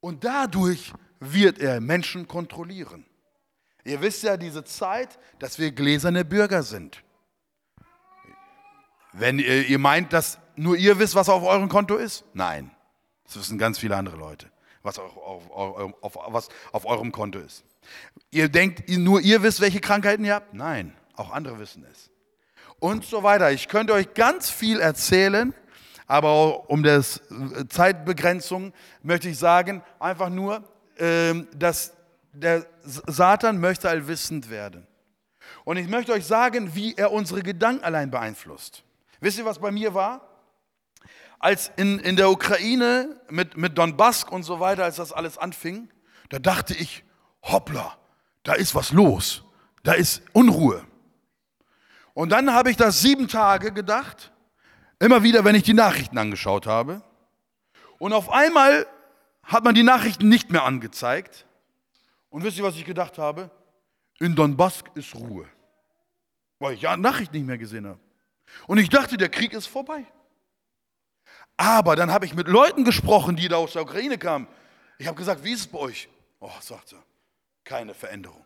[0.00, 3.06] Und dadurch wird er Menschen kontrollieren.
[3.84, 7.02] Ihr wisst ja diese Zeit, dass wir gläserne Bürger sind.
[9.12, 12.24] Wenn ihr, ihr meint, dass nur ihr wisst, was auf eurem Konto ist?
[12.34, 12.70] Nein.
[13.24, 14.50] Das wissen ganz viele andere Leute,
[14.82, 17.62] was auf, auf, auf, was auf eurem Konto ist.
[18.30, 20.54] Ihr denkt, nur ihr wisst, welche Krankheiten ihr habt?
[20.54, 22.10] Nein, auch andere wissen es.
[22.80, 23.50] Und so weiter.
[23.50, 25.52] Ich könnte euch ganz viel erzählen,
[26.06, 30.62] aber um das äh, Zeitbegrenzung möchte ich sagen, einfach nur,
[30.98, 31.92] ähm, dass
[32.32, 34.86] der Satan möchte allwissend werden.
[35.64, 38.84] Und ich möchte euch sagen, wie er unsere Gedanken allein beeinflusst.
[39.20, 40.20] Wisst ihr, was bei mir war?
[41.40, 45.90] Als in, in der Ukraine mit, mit Donbass und so weiter, als das alles anfing,
[46.30, 47.04] da dachte ich,
[47.42, 47.96] hoppla,
[48.44, 49.44] da ist was los,
[49.82, 50.87] da ist Unruhe.
[52.18, 54.32] Und dann habe ich das sieben Tage gedacht,
[54.98, 57.00] immer wieder, wenn ich die Nachrichten angeschaut habe.
[58.00, 58.88] Und auf einmal
[59.44, 61.46] hat man die Nachrichten nicht mehr angezeigt.
[62.28, 63.52] Und wisst ihr, was ich gedacht habe?
[64.18, 65.46] In Donbass ist Ruhe.
[66.58, 68.00] Weil ich ja Nachricht nicht mehr gesehen habe.
[68.66, 70.04] Und ich dachte, der Krieg ist vorbei.
[71.56, 74.48] Aber dann habe ich mit Leuten gesprochen, die da aus der Ukraine kamen.
[74.98, 76.08] Ich habe gesagt, wie ist es bei euch?
[76.40, 77.02] Oh, sagt er,
[77.62, 78.44] keine Veränderung.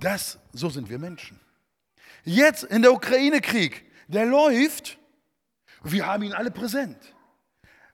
[0.00, 1.43] Das, so sind wir Menschen.
[2.24, 4.98] Jetzt in der Ukraine-Krieg, der läuft,
[5.82, 6.98] wir haben ihn alle präsent.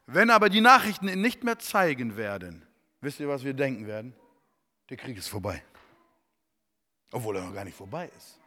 [0.07, 2.67] Wenn aber die Nachrichten ihn nicht mehr zeigen werden,
[3.01, 4.15] wisst ihr, was wir denken werden?
[4.89, 5.63] Der Krieg ist vorbei.
[7.13, 8.39] Obwohl er noch gar nicht vorbei ist.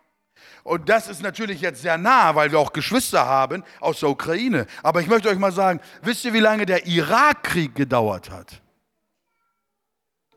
[0.64, 4.66] Und das ist natürlich jetzt sehr nah, weil wir auch Geschwister haben aus der Ukraine.
[4.82, 8.62] Aber ich möchte euch mal sagen, wisst ihr, wie lange der Irakkrieg gedauert hat?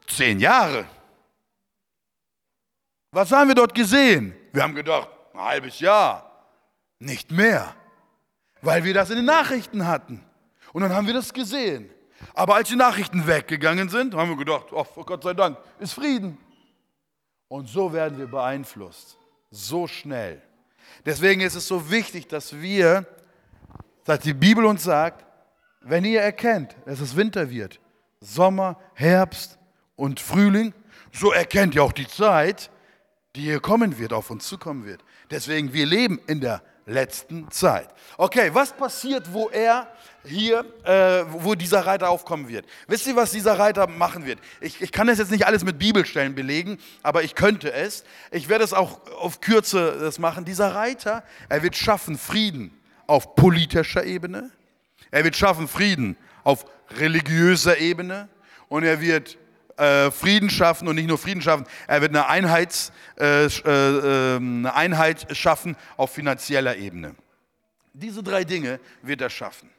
[0.07, 0.87] Zehn Jahre.
[3.11, 4.35] Was haben wir dort gesehen?
[4.53, 6.31] Wir haben gedacht, ein halbes Jahr.
[6.99, 7.75] Nicht mehr.
[8.63, 10.25] Weil wir das in den Nachrichten hatten.
[10.73, 11.91] Und dann haben wir das gesehen.
[12.35, 16.39] Aber als die Nachrichten weggegangen sind, haben wir gedacht, oh Gott sei Dank, ist Frieden.
[17.49, 19.19] Und so werden wir beeinflusst.
[19.51, 20.43] So schnell.
[21.05, 23.07] Deswegen ist es so wichtig, dass wir,
[24.05, 25.25] dass die Bibel uns sagt,
[25.81, 27.79] wenn ihr erkennt, dass es Winter wird,
[28.21, 29.59] Sommer, Herbst
[29.95, 30.75] und Frühling,
[31.13, 32.71] so erkennt ihr auch die Zeit,
[33.37, 35.05] die hier kommen wird, auf uns zukommen wird.
[35.31, 37.89] Deswegen, wir leben in der letzten Zeit.
[38.17, 39.89] Okay, was passiert, wo er
[40.25, 42.65] hier, äh, wo dieser Reiter aufkommen wird?
[42.87, 44.39] Wisst ihr, was dieser Reiter machen wird?
[44.61, 48.05] Ich, ich kann das jetzt nicht alles mit Bibelstellen belegen, aber ich könnte es.
[48.31, 50.45] Ich werde es auch auf Kürze das machen.
[50.45, 52.73] Dieser Reiter, er wird schaffen Frieden
[53.07, 54.51] auf politischer Ebene.
[55.11, 56.65] Er wird schaffen Frieden auf
[56.99, 58.29] religiöser Ebene
[58.69, 59.37] und er wird
[59.77, 64.75] äh, Frieden schaffen und nicht nur Frieden schaffen, er wird eine, Einheits, äh, äh, eine
[64.75, 67.15] Einheit schaffen auf finanzieller Ebene.
[67.93, 69.71] Diese drei Dinge wird er schaffen.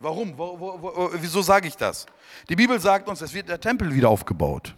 [0.00, 0.36] Warum?
[0.36, 2.06] Wo, wo, wo, wieso sage ich das?
[2.48, 4.74] Die Bibel sagt uns, es wird der Tempel wieder aufgebaut.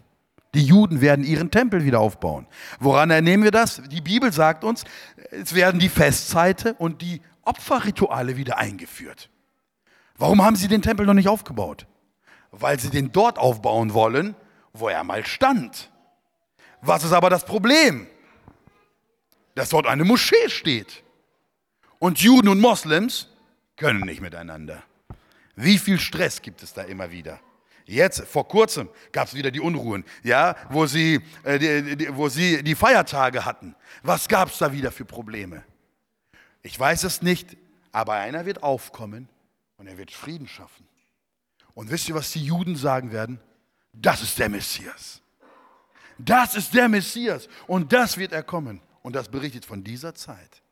[0.54, 2.46] Die Juden werden ihren Tempel wieder aufbauen.
[2.78, 3.80] Woran ernehmen wir das?
[3.87, 4.85] Die Bibel sagt uns,
[5.30, 9.30] es werden die Festzeiten und die Opferrituale wieder eingeführt.
[10.18, 11.87] Warum haben sie den Tempel noch nicht aufgebaut?
[12.50, 14.35] Weil sie den dort aufbauen wollen,
[14.72, 15.90] wo er mal stand.
[16.80, 18.06] Was ist aber das Problem?
[19.54, 21.02] Dass dort eine Moschee steht.
[21.98, 23.28] Und Juden und Moslems
[23.76, 24.82] können nicht miteinander.
[25.54, 27.38] Wie viel Stress gibt es da immer wieder?
[27.85, 32.28] Jetzt, vor kurzem, gab es wieder die Unruhen, ja, wo sie, äh, die, die, wo
[32.28, 33.74] sie die Feiertage hatten.
[34.02, 35.64] Was gab es da wieder für Probleme?
[36.62, 37.56] Ich weiß es nicht,
[37.90, 39.28] aber einer wird aufkommen
[39.76, 40.87] und er wird Frieden schaffen.
[41.74, 43.40] Und wisst ihr, was die Juden sagen werden?
[43.92, 45.20] Das ist der Messias.
[46.18, 48.81] Das ist der Messias und das wird er kommen.
[49.02, 50.62] Und das berichtet von dieser Zeit.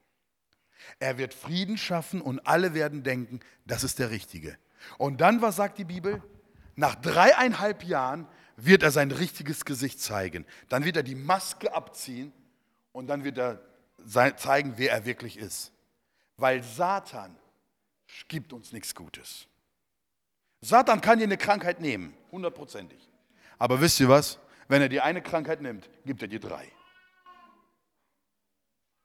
[1.01, 4.57] Er wird Frieden schaffen und alle werden denken, das ist der Richtige.
[4.99, 6.23] Und dann, was sagt die Bibel?
[6.77, 10.47] Nach dreieinhalb Jahren wird er sein richtiges Gesicht zeigen.
[10.69, 12.33] Dann wird er die Maske abziehen
[12.93, 13.61] und dann wird er
[14.37, 15.73] zeigen, wer er wirklich ist.
[16.37, 17.37] Weil Satan
[18.29, 19.47] gibt uns nichts Gutes.
[20.61, 23.10] Satan kann dir eine Krankheit nehmen, hundertprozentig.
[23.61, 24.41] Aber wisst ihr was?
[24.67, 26.67] Wenn er dir eine Krankheit nimmt, gibt er dir drei.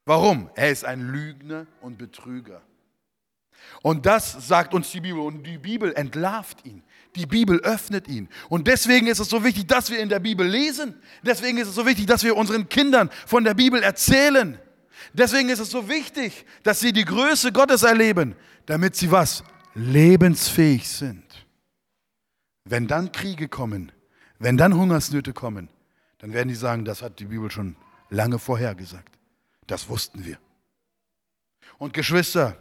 [0.05, 0.49] Warum?
[0.55, 2.61] Er ist ein Lügner und Betrüger.
[3.81, 5.19] Und das sagt uns die Bibel.
[5.19, 6.83] Und die Bibel entlarvt ihn.
[7.15, 8.29] Die Bibel öffnet ihn.
[8.47, 11.01] Und deswegen ist es so wichtig, dass wir in der Bibel lesen.
[11.23, 14.59] Deswegen ist es so wichtig, dass wir unseren Kindern von der Bibel erzählen.
[15.13, 19.43] Deswegen ist es so wichtig, dass sie die Größe Gottes erleben, damit sie was?
[19.73, 21.45] Lebensfähig sind.
[22.63, 23.91] Wenn dann Kriege kommen,
[24.45, 25.69] wenn dann Hungersnöte kommen,
[26.19, 27.75] dann werden die sagen, das hat die Bibel schon
[28.11, 29.17] lange vorhergesagt.
[29.65, 30.37] Das wussten wir.
[31.79, 32.55] Und Geschwister,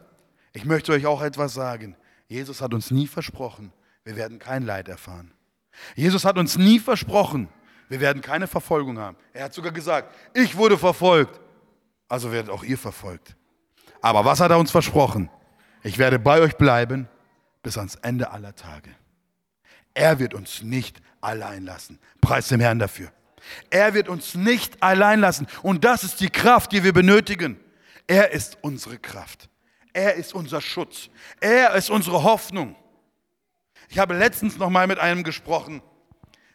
[0.54, 1.94] ich möchte euch auch etwas sagen.
[2.26, 3.70] Jesus hat uns nie versprochen,
[4.02, 5.34] wir werden kein Leid erfahren.
[5.94, 7.50] Jesus hat uns nie versprochen,
[7.90, 9.18] wir werden keine Verfolgung haben.
[9.34, 11.38] Er hat sogar gesagt, ich wurde verfolgt,
[12.08, 13.36] also werdet auch ihr verfolgt.
[14.00, 15.28] Aber was hat er uns versprochen?
[15.82, 17.08] Ich werde bei euch bleiben
[17.62, 18.88] bis ans Ende aller Tage.
[19.94, 21.98] Er wird uns nicht allein lassen.
[22.20, 23.12] Preis dem Herrn dafür.
[23.70, 25.46] Er wird uns nicht allein lassen.
[25.62, 27.58] Und das ist die Kraft, die wir benötigen.
[28.06, 29.48] Er ist unsere Kraft.
[29.92, 31.08] Er ist unser Schutz.
[31.40, 32.76] Er ist unsere Hoffnung.
[33.88, 35.82] Ich habe letztens noch mal mit einem gesprochen.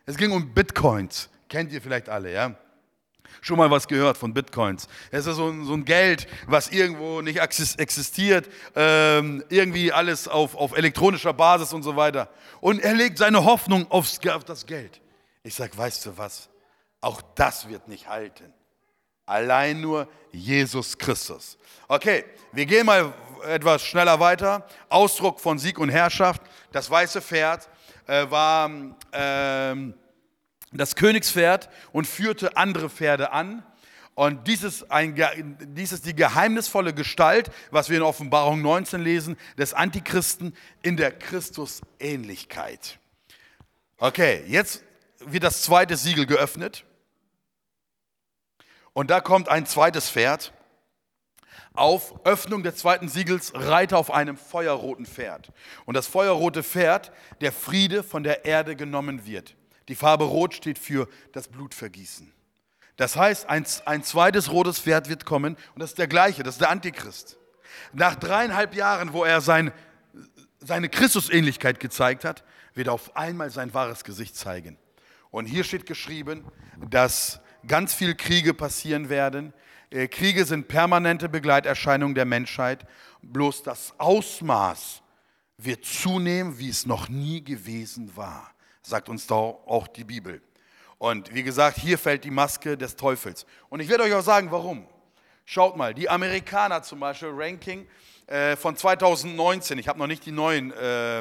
[0.06, 1.30] Es ging um Bitcoins.
[1.48, 2.56] Kennt ihr vielleicht alle, ja?
[3.42, 4.88] Schon mal was gehört von Bitcoins.
[5.12, 10.56] Es ist so ein, so ein Geld, was irgendwo nicht existiert, ähm, irgendwie alles auf,
[10.56, 12.30] auf elektronischer Basis und so weiter.
[12.62, 15.02] Und er legt seine Hoffnung aufs, auf das Geld.
[15.44, 16.50] Ich sage, weißt du was?
[17.02, 18.54] Auch das wird nicht halten.
[19.26, 21.58] Allein nur Jesus Christus.
[21.88, 23.14] Okay, wir gehen mal
[23.48, 24.66] etwas schneller weiter.
[24.90, 26.42] Ausdruck von Sieg und Herrschaft.
[26.72, 27.70] Das weiße Pferd
[28.08, 28.70] äh, war
[29.14, 29.94] ähm,
[30.72, 33.64] das Königspferd und führte andere Pferde an.
[34.16, 35.16] Und dies ist, ein,
[35.76, 41.12] dies ist die geheimnisvolle Gestalt, was wir in Offenbarung 19 lesen, des Antichristen in der
[41.12, 43.00] Christusähnlichkeit.
[43.98, 44.84] Okay, jetzt
[45.20, 46.86] wird das zweite Siegel geöffnet.
[48.94, 50.54] Und da kommt ein zweites Pferd.
[51.74, 55.54] Auf Öffnung des zweiten Siegels Reiter auf einem feuerroten Pferd.
[55.86, 59.56] Und das feuerrote Pferd, der Friede von der Erde genommen wird.
[59.90, 62.32] Die Farbe Rot steht für das Blutvergießen.
[62.96, 66.56] Das heißt, ein, ein zweites rotes Pferd wird kommen und das ist der gleiche, das
[66.56, 67.38] ist der Antichrist.
[67.94, 69.72] Nach dreieinhalb Jahren, wo er sein,
[70.60, 74.78] seine Christusähnlichkeit gezeigt hat, wird er auf einmal sein wahres Gesicht zeigen.
[75.32, 76.46] Und hier steht geschrieben,
[76.90, 79.54] dass ganz viele Kriege passieren werden.
[79.90, 82.86] Äh, Kriege sind permanente Begleiterscheinungen der Menschheit.
[83.22, 85.02] Bloß das Ausmaß
[85.58, 88.52] wird zunehmen, wie es noch nie gewesen war,
[88.90, 90.42] sagt uns da auch die Bibel.
[90.98, 93.46] Und wie gesagt, hier fällt die Maske des Teufels.
[93.70, 94.86] Und ich werde euch auch sagen, warum.
[95.46, 97.88] Schaut mal, die Amerikaner zum Beispiel, Ranking
[98.28, 101.20] äh, von 2019, ich habe noch nicht die neuen äh,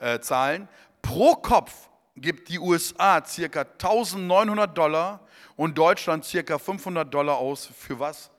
[0.00, 0.68] äh, Zahlen,
[1.00, 5.20] pro Kopf gibt die USA circa 1900 Dollar
[5.56, 8.30] und Deutschland circa 500 Dollar aus für was?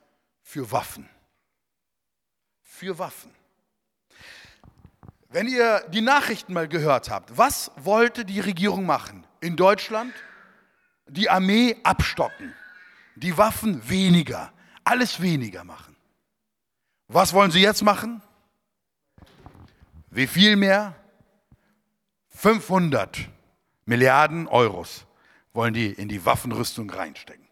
[0.42, 1.08] Für Waffen.
[2.62, 3.30] Für Waffen.
[5.32, 9.26] Wenn ihr die Nachrichten mal gehört habt, was wollte die Regierung machen?
[9.40, 10.12] In Deutschland
[11.06, 12.54] die Armee abstocken,
[13.16, 14.52] die Waffen weniger,
[14.84, 15.96] alles weniger machen.
[17.08, 18.20] Was wollen sie jetzt machen?
[20.10, 20.94] Wie viel mehr?
[22.28, 23.28] 500
[23.86, 25.06] Milliarden Euros
[25.54, 27.48] wollen die in die Waffenrüstung reinstecken.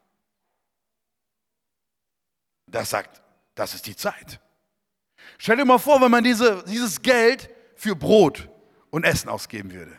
[2.67, 3.23] Das sagt,
[3.55, 4.39] das ist die Zeit.
[5.39, 7.49] Stell dir mal vor, wenn man diese, dieses Geld
[7.81, 8.51] für Brot
[8.91, 9.97] und Essen ausgeben würde.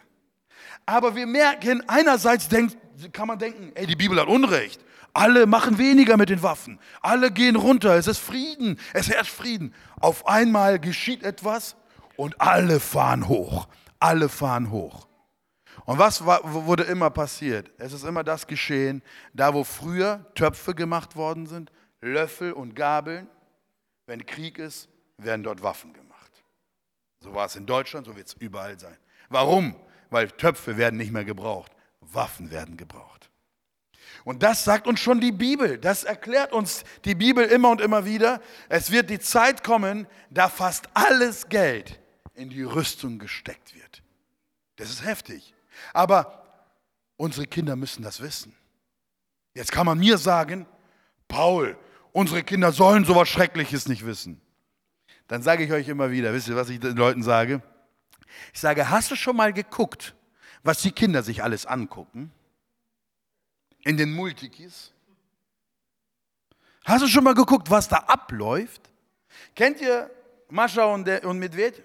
[0.85, 2.77] Aber wir merken, einerseits denkt,
[3.11, 4.85] kann man denken, ey, die Bibel hat Unrecht.
[5.13, 6.79] Alle machen weniger mit den Waffen.
[7.01, 7.95] Alle gehen runter.
[7.95, 8.79] Es ist Frieden.
[8.93, 9.73] Es herrscht Frieden.
[9.99, 11.75] Auf einmal geschieht etwas
[12.17, 13.67] und alle fahren hoch.
[13.99, 15.07] Alle fahren hoch.
[15.85, 17.71] Und was wurde immer passiert?
[17.79, 19.01] Es ist immer das geschehen,
[19.33, 23.27] da wo früher Töpfe gemacht worden sind, Löffel und Gabeln,
[24.05, 26.00] wenn Krieg ist, werden dort Waffen gemacht.
[27.21, 28.97] So war es in Deutschland, so wird es überall sein.
[29.29, 29.75] Warum?
[30.09, 33.29] Weil Töpfe werden nicht mehr gebraucht, Waffen werden gebraucht.
[34.23, 38.05] Und das sagt uns schon die Bibel, das erklärt uns die Bibel immer und immer
[38.05, 38.41] wieder.
[38.69, 41.99] Es wird die Zeit kommen, da fast alles Geld
[42.33, 44.03] in die Rüstung gesteckt wird.
[44.75, 45.53] Das ist heftig.
[45.93, 46.43] Aber
[47.17, 48.55] unsere Kinder müssen das wissen.
[49.53, 50.65] Jetzt kann man mir sagen,
[51.27, 51.77] Paul,
[52.11, 54.41] unsere Kinder sollen sowas Schreckliches nicht wissen.
[55.31, 57.61] Dann sage ich euch immer wieder, wisst ihr, was ich den Leuten sage?
[58.53, 60.13] Ich sage, hast du schon mal geguckt,
[60.61, 62.33] was die Kinder sich alles angucken?
[63.83, 64.91] In den Multikis?
[66.83, 68.81] Hast du schon mal geguckt, was da abläuft?
[69.55, 70.11] Kennt ihr
[70.49, 71.81] Mascha und, und Medved?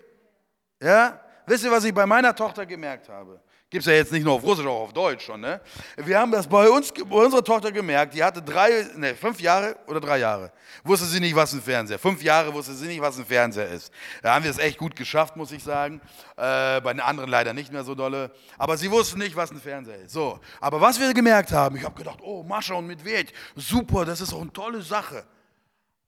[0.83, 1.21] Ja?
[1.47, 3.41] Wisst ihr, was ich bei meiner Tochter gemerkt habe?
[3.69, 5.41] Gibt es ja jetzt nicht nur auf Russisch, auch auf Deutsch schon.
[5.41, 5.61] Ne?
[5.97, 9.77] Wir haben das bei uns, bei unserer Tochter gemerkt, die hatte drei, ne, fünf Jahre
[9.89, 10.53] oder drei Jahre.
[10.85, 13.93] Wusste sie nicht, was ein Fernseher Fünf Jahre wusste sie nicht, was ein Fernseher ist.
[14.23, 16.01] Da haben wir es echt gut geschafft, muss ich sagen.
[16.37, 18.31] Äh, bei den anderen leider nicht mehr so dolle.
[18.57, 20.13] Aber sie wussten nicht, was ein Fernseher ist.
[20.13, 20.39] So.
[20.61, 24.33] Aber was wir gemerkt haben, ich habe gedacht, oh, Mascha und Medved, super, das ist
[24.33, 25.27] auch eine tolle Sache.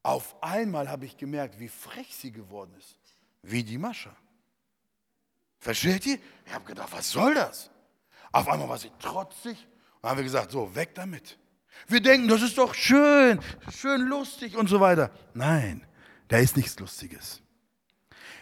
[0.04, 2.96] Auf einmal habe ich gemerkt, wie frech sie geworden ist.
[3.42, 4.14] Wie die Mascha.
[5.58, 6.18] Versteht ihr?
[6.46, 7.70] Ich habe gedacht, was soll das?
[8.32, 9.66] Auf einmal war sie trotzig
[10.00, 11.38] und haben wir gesagt, so, weg damit.
[11.86, 13.40] Wir denken, das ist doch schön,
[13.72, 15.10] schön lustig und so weiter.
[15.34, 15.86] Nein,
[16.28, 17.42] da ist nichts Lustiges.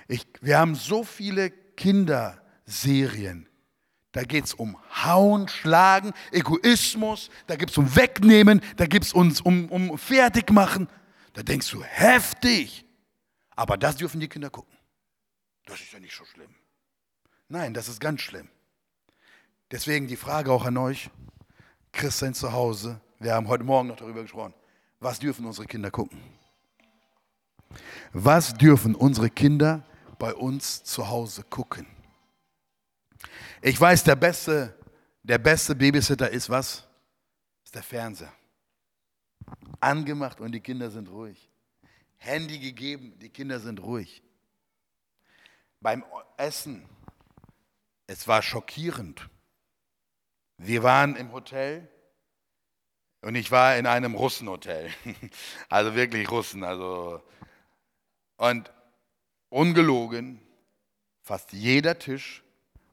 [0.09, 3.49] Ich, wir haben so viele Kinderserien.
[4.13, 9.13] Da geht es um Hauen, Schlagen, Egoismus, da gibt es um Wegnehmen, da gibt es
[9.13, 10.89] uns um, um Fertigmachen.
[11.35, 12.87] Da denkst du, heftig.
[13.55, 14.75] Aber das dürfen die Kinder gucken.
[15.67, 16.55] Das ist ja nicht so schlimm.
[17.49, 18.49] Nein, das ist ganz schlimm.
[19.71, 21.11] Deswegen die Frage auch an euch,
[21.93, 24.55] Christen zu Hause, wir haben heute Morgen noch darüber gesprochen,
[25.01, 26.21] was dürfen unsere Kinder gucken?
[28.13, 29.85] Was dürfen unsere Kinder
[30.19, 31.87] bei uns zu Hause gucken?
[33.63, 34.75] Ich weiß, der beste,
[35.23, 36.87] der beste Babysitter ist was?
[37.65, 38.33] Ist der Fernseher.
[39.81, 41.51] Angemacht und die Kinder sind ruhig.
[42.17, 44.23] Handy gegeben, die Kinder sind ruhig.
[45.81, 46.05] Beim
[46.37, 46.89] Essen
[48.07, 49.29] es war schockierend.
[50.59, 51.89] Wir waren im Hotel
[53.21, 54.91] und ich war in einem Russenhotel.
[55.69, 56.65] Also wirklich Russen.
[56.65, 57.23] Also
[58.37, 58.73] und
[59.49, 60.41] ungelogen,
[61.23, 62.45] fast jeder Tisch,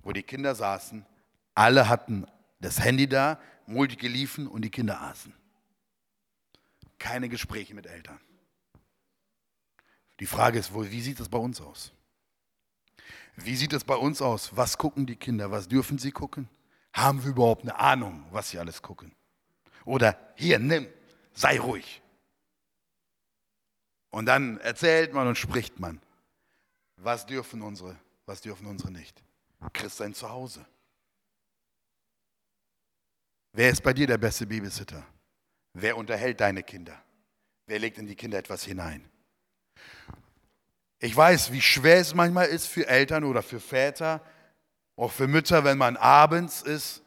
[0.01, 1.05] wo die Kinder saßen,
[1.53, 2.25] alle hatten
[2.59, 5.33] das Handy da, Multike liefen und die Kinder aßen.
[6.97, 8.19] Keine Gespräche mit Eltern.
[10.19, 11.91] Die Frage ist wohl, wie sieht es bei uns aus?
[13.35, 14.55] Wie sieht es bei uns aus?
[14.55, 15.51] Was gucken die Kinder?
[15.51, 16.47] Was dürfen sie gucken?
[16.93, 19.15] Haben wir überhaupt eine Ahnung, was sie alles gucken?
[19.85, 20.87] Oder hier, nimm,
[21.33, 22.01] sei ruhig.
[24.11, 25.99] Und dann erzählt man und spricht man.
[26.97, 29.23] Was dürfen unsere, was dürfen unsere nicht?
[29.73, 30.65] Christ sein zu Hause.
[33.53, 35.03] Wer ist bei dir der beste Babysitter?
[35.73, 37.01] Wer unterhält deine Kinder?
[37.65, 39.09] Wer legt in die Kinder etwas hinein?
[41.03, 44.21] Ich weiß, wie schwer es manchmal ist für Eltern oder für Väter,
[44.95, 47.03] auch für Mütter, wenn man abends ist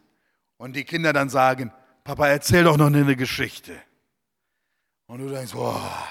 [0.58, 1.72] und die Kinder dann sagen,
[2.04, 3.72] Papa, erzähl doch noch eine Geschichte.
[5.06, 6.06] Und du denkst, boah,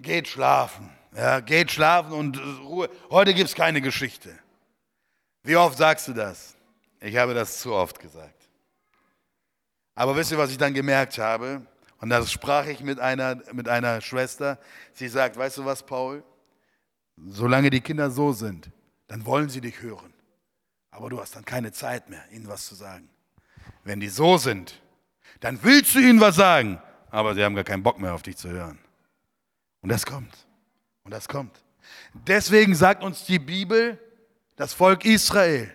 [0.00, 0.88] geht schlafen.
[1.14, 2.88] Ja, geht schlafen und Ruhe.
[3.10, 4.30] Heute gibt es keine Geschichte.
[5.42, 6.56] Wie oft sagst du das?
[6.98, 8.48] Ich habe das zu oft gesagt.
[9.94, 11.60] Aber wisst ihr, was ich dann gemerkt habe?
[12.00, 14.58] Und da sprach ich mit einer, mit einer Schwester.
[14.94, 16.24] Sie sagt, weißt du was, Paul?
[17.16, 18.70] Solange die Kinder so sind,
[19.08, 20.12] dann wollen sie dich hören.
[20.90, 23.08] Aber du hast dann keine Zeit mehr, ihnen was zu sagen.
[23.84, 24.80] Wenn die so sind,
[25.40, 28.36] dann willst du ihnen was sagen, aber sie haben gar keinen Bock mehr auf dich
[28.36, 28.78] zu hören.
[29.80, 30.46] Und das kommt.
[31.04, 31.62] Und das kommt.
[32.14, 33.98] Deswegen sagt uns die Bibel,
[34.56, 35.72] das Volk Israel,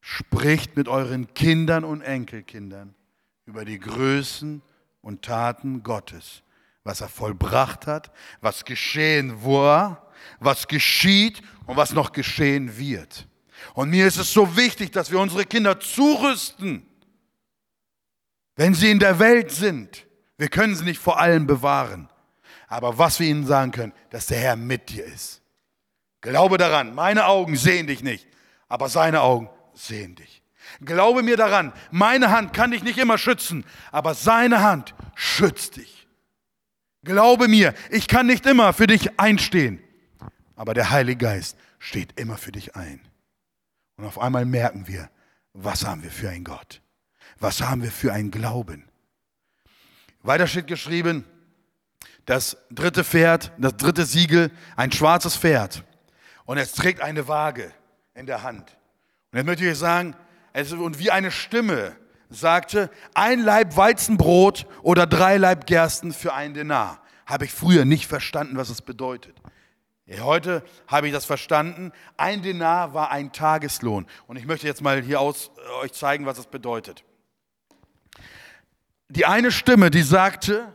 [0.00, 2.94] spricht mit euren Kindern und Enkelkindern
[3.46, 4.62] über die Größen
[5.02, 6.42] und Taten Gottes,
[6.84, 13.26] was er vollbracht hat, was geschehen war, was geschieht und was noch geschehen wird.
[13.72, 16.86] Und mir ist es so wichtig, dass wir unsere Kinder zurüsten,
[18.56, 20.06] wenn sie in der Welt sind.
[20.36, 22.08] Wir können sie nicht vor allem bewahren.
[22.68, 25.42] Aber was wir ihnen sagen können, dass der Herr mit dir ist.
[26.20, 28.26] Glaube daran, meine Augen sehen dich nicht,
[28.68, 30.42] aber seine Augen sehen dich.
[30.80, 36.03] Glaube mir daran, meine Hand kann dich nicht immer schützen, aber seine Hand schützt dich.
[37.04, 39.82] Glaube mir, ich kann nicht immer für dich einstehen,
[40.56, 43.00] aber der Heilige Geist steht immer für dich ein.
[43.96, 45.10] Und auf einmal merken wir,
[45.52, 46.80] was haben wir für ein Gott?
[47.38, 48.88] Was haben wir für einen Glauben?
[50.22, 51.24] Weiter steht geschrieben,
[52.24, 55.84] das dritte Pferd, das dritte Siegel, ein schwarzes Pferd.
[56.46, 57.72] Und es trägt eine Waage
[58.14, 58.76] in der Hand.
[59.30, 60.16] Und jetzt möchte ich euch sagen,
[60.52, 61.96] es, und wie eine Stimme
[62.30, 67.00] sagte, ein Leib Weizenbrot oder drei Leib Gersten für einen Denar.
[67.26, 69.34] Habe ich früher nicht verstanden, was es bedeutet.
[70.20, 71.92] Heute habe ich das verstanden.
[72.18, 74.06] Ein Denar war ein Tageslohn.
[74.26, 77.04] Und ich möchte jetzt mal hier aus, äh, euch zeigen, was es bedeutet.
[79.08, 80.74] Die eine Stimme, die sagte,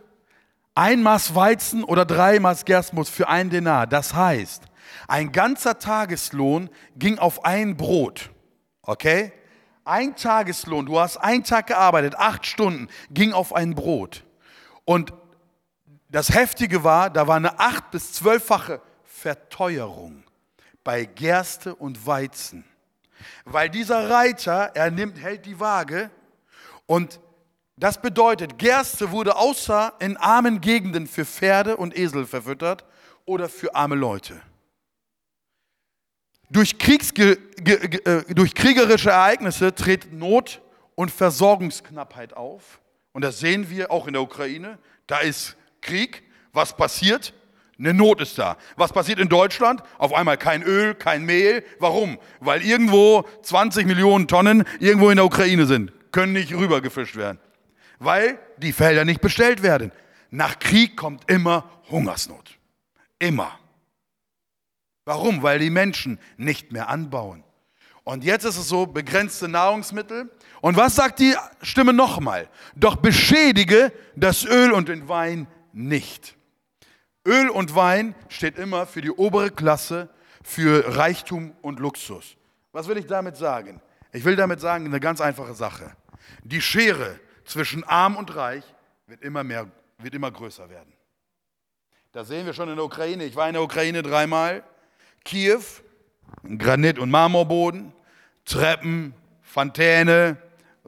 [0.73, 3.85] ein Maß Weizen oder drei Maß Gerstmus für ein Denar.
[3.85, 4.63] Das heißt,
[5.07, 8.31] ein ganzer Tageslohn ging auf ein Brot.
[8.81, 9.31] Okay?
[9.89, 14.23] Ein Tageslohn, du hast einen Tag gearbeitet, acht Stunden, ging auf ein Brot.
[14.85, 15.13] Und
[16.09, 20.23] das Heftige war, da war eine acht- bis zwölffache Verteuerung
[20.83, 22.65] bei Gerste und Weizen.
[23.45, 26.11] Weil dieser Reiter, er nimmt, hält die Waage
[26.85, 27.19] und
[27.75, 32.85] das bedeutet, Gerste wurde außer in armen Gegenden für Pferde und Esel verfüttert
[33.25, 34.39] oder für arme Leute.
[36.49, 40.61] Durch, Kriegsge äh, durch kriegerische Ereignisse tritt Not
[40.95, 42.79] und Versorgungsknappheit auf.
[43.11, 44.77] Und das sehen wir auch in der Ukraine.
[45.07, 46.23] Da ist Krieg.
[46.51, 47.33] Was passiert?
[47.77, 48.57] Eine Not ist da.
[48.75, 49.81] Was passiert in Deutschland?
[49.97, 51.63] Auf einmal kein Öl, kein Mehl.
[51.79, 52.17] Warum?
[52.39, 55.93] Weil irgendwo 20 Millionen Tonnen irgendwo in der Ukraine sind.
[56.11, 57.39] Können nicht rübergefischt werden
[57.99, 59.91] weil die Felder nicht bestellt werden.
[60.31, 62.57] Nach Krieg kommt immer Hungersnot.
[63.19, 63.59] Immer.
[65.09, 65.41] Warum?
[65.41, 67.43] Weil die Menschen nicht mehr anbauen.
[68.03, 70.29] Und jetzt ist es so, begrenzte Nahrungsmittel.
[70.61, 72.47] Und was sagt die Stimme nochmal?
[72.75, 76.37] Doch beschädige das Öl und den Wein nicht.
[77.25, 80.09] Öl und Wein steht immer für die obere Klasse,
[80.43, 82.37] für Reichtum und Luxus.
[82.71, 83.81] Was will ich damit sagen?
[84.13, 85.91] Ich will damit sagen, eine ganz einfache Sache.
[86.43, 88.63] Die Schere zwischen arm und reich
[89.07, 90.93] wird immer, mehr, wird immer größer werden.
[92.11, 93.23] Das sehen wir schon in der Ukraine.
[93.23, 94.63] Ich war in der Ukraine dreimal.
[95.23, 95.61] Kiew,
[96.57, 97.93] Granit- und Marmorboden,
[98.45, 100.37] Treppen, Fontäne,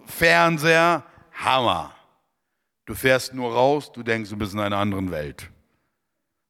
[0.05, 1.03] Fernseher,
[1.33, 1.93] Hammer.
[2.85, 5.49] Du fährst nur raus, du denkst, du bist in einer anderen Welt.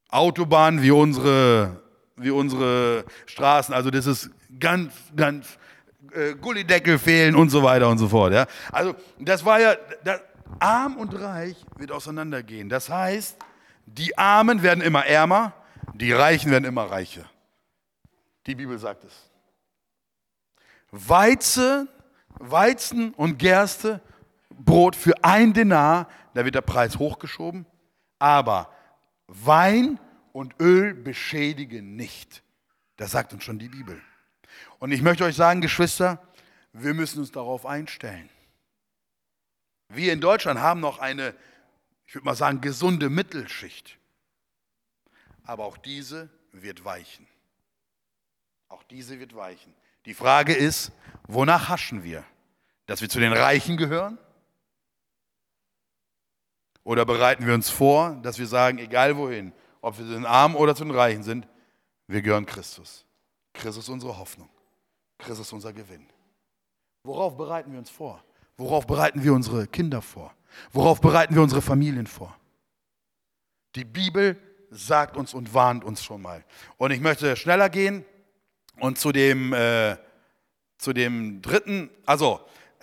[0.10, 1.82] Autobahnen wie unsere,
[2.16, 4.30] wie unsere Straßen, also das ist
[4.60, 5.58] ganz, ganz
[6.14, 8.34] äh, Gullideckel fehlen und so weiter und so fort.
[8.34, 8.46] Ja?
[8.72, 10.22] Also das war ja, das,
[10.60, 12.70] arm und reich wird auseinandergehen.
[12.70, 13.38] Das heißt,
[13.86, 15.54] die Armen werden immer ärmer,
[15.94, 17.26] die Reichen werden immer reicher.
[18.46, 19.30] Die Bibel sagt es.
[20.92, 21.88] Weizen,
[22.40, 24.02] Weizen und Gerste
[24.66, 27.66] Brot für ein Denar, da wird der Preis hochgeschoben,
[28.20, 28.74] aber
[29.28, 30.00] Wein
[30.34, 32.44] und Öl beschädigen nicht.
[32.98, 34.02] Das sagt uns schon die Bibel.
[34.80, 36.22] Und ich möchte euch sagen, Geschwister,
[36.74, 38.30] wir müssen uns darauf einstellen.
[39.90, 41.36] Wir in Deutschland haben noch eine,
[42.06, 43.98] ich würde mal sagen, gesunde Mittelschicht.
[45.44, 47.28] Aber auch diese wird weichen.
[48.72, 49.74] Auch diese wird weichen.
[50.06, 50.94] Die Frage ist,
[51.28, 52.24] wonach haschen wir?
[52.86, 54.18] Dass wir zu den Reichen gehören?
[56.86, 59.52] Oder bereiten wir uns vor, dass wir sagen, egal wohin,
[59.82, 61.50] ob wir zu den Armen oder zu den Reichen sind,
[62.08, 63.06] wir gehören Christus.
[63.54, 64.50] Christus ist unsere Hoffnung.
[65.18, 66.08] Christus ist unser Gewinn.
[67.04, 68.24] Worauf bereiten wir uns vor?
[68.56, 70.34] Worauf bereiten wir unsere Kinder vor?
[70.72, 72.38] Worauf bereiten wir unsere Familien vor?
[73.76, 76.46] Die Bibel sagt uns und warnt uns schon mal.
[76.78, 78.06] Und ich möchte schneller gehen
[78.82, 79.96] und zu dem, äh,
[80.78, 82.42] zu dem dritten, also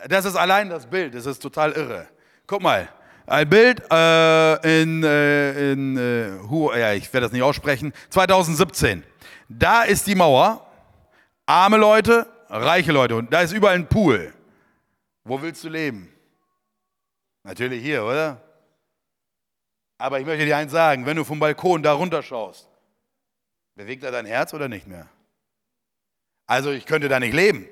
[0.08, 2.06] das ist allein das Bild, das ist total irre.
[2.46, 2.88] Guck mal,
[3.26, 9.02] ein Bild äh, in, äh, in äh, ja, ich werde das nicht aussprechen, 2017.
[9.48, 10.64] Da ist die Mauer,
[11.46, 14.32] arme Leute, reiche Leute und da ist überall ein Pool.
[15.24, 16.12] Wo willst du leben?
[17.42, 18.40] Natürlich hier, oder?
[19.98, 22.68] Aber ich möchte dir eins sagen, wenn du vom Balkon da runter schaust,
[23.74, 25.08] bewegt er dein Herz oder nicht mehr?
[26.48, 27.68] Also ich könnte da nicht leben.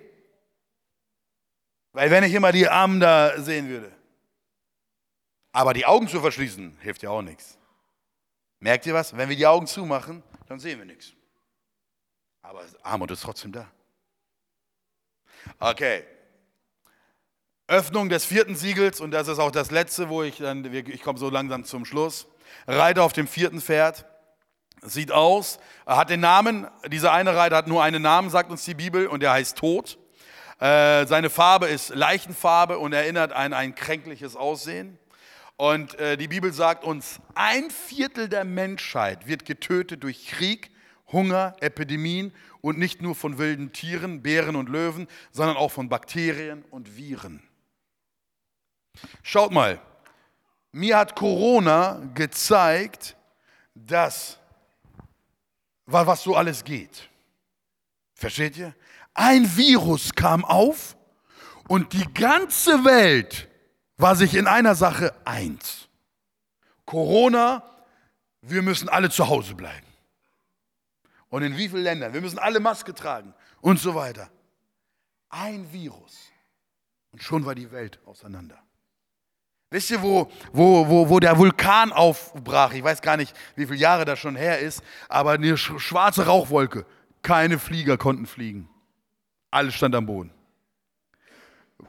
[1.93, 3.91] Weil wenn ich immer die Armen da sehen würde.
[5.51, 7.57] Aber die Augen zu verschließen, hilft ja auch nichts.
[8.61, 9.17] Merkt ihr was?
[9.17, 11.15] Wenn wir die Augen zumachen, dann sehen wir nichts.
[12.43, 13.67] Aber Armut ist trotzdem da.
[15.59, 16.05] Okay.
[17.69, 21.19] Öffnung des vierten Siegels, und das ist auch das letzte, wo ich dann, ich komme
[21.19, 22.29] so langsam zum Schluss.
[22.67, 24.05] Reiter auf dem vierten Pferd.
[24.87, 28.75] Sieht aus, hat den Namen, dieser eine Reiter hat nur einen Namen, sagt uns die
[28.75, 29.99] Bibel, und der heißt Tod.
[30.61, 34.99] Äh, seine Farbe ist Leichenfarbe und erinnert an ein kränkliches Aussehen.
[35.57, 40.71] Und äh, die Bibel sagt uns, ein Viertel der Menschheit wird getötet durch Krieg,
[41.11, 46.65] Hunger, Epidemien und nicht nur von wilden Tieren, Bären und Löwen, sondern auch von Bakterien
[46.71, 47.43] und Viren.
[49.23, 49.81] Schaut mal,
[50.73, 53.17] mir hat Corona gezeigt,
[53.75, 54.39] dass,
[55.87, 57.09] was so alles geht.
[58.15, 58.75] Versteht ihr?
[59.15, 60.97] Ein Virus kam auf
[61.69, 63.49] und die ganze Welt
[63.97, 65.89] war sich in einer Sache eins.
[66.85, 67.63] Corona,
[68.43, 69.87] wir müssen alle zu Hause bleiben.
[71.29, 72.13] Und in wie vielen Ländern?
[72.13, 74.31] Wir müssen alle Maske tragen und so weiter.
[75.29, 76.17] Ein Virus.
[77.11, 78.63] Und schon war die Welt auseinander.
[79.71, 82.73] Wisst ihr, wo, wo, wo, wo der Vulkan aufbrach?
[82.73, 86.87] Ich weiß gar nicht, wie viele Jahre das schon her ist, aber eine schwarze Rauchwolke.
[87.23, 88.69] Keine Flieger konnten fliegen.
[89.51, 90.31] Alles stand am Boden.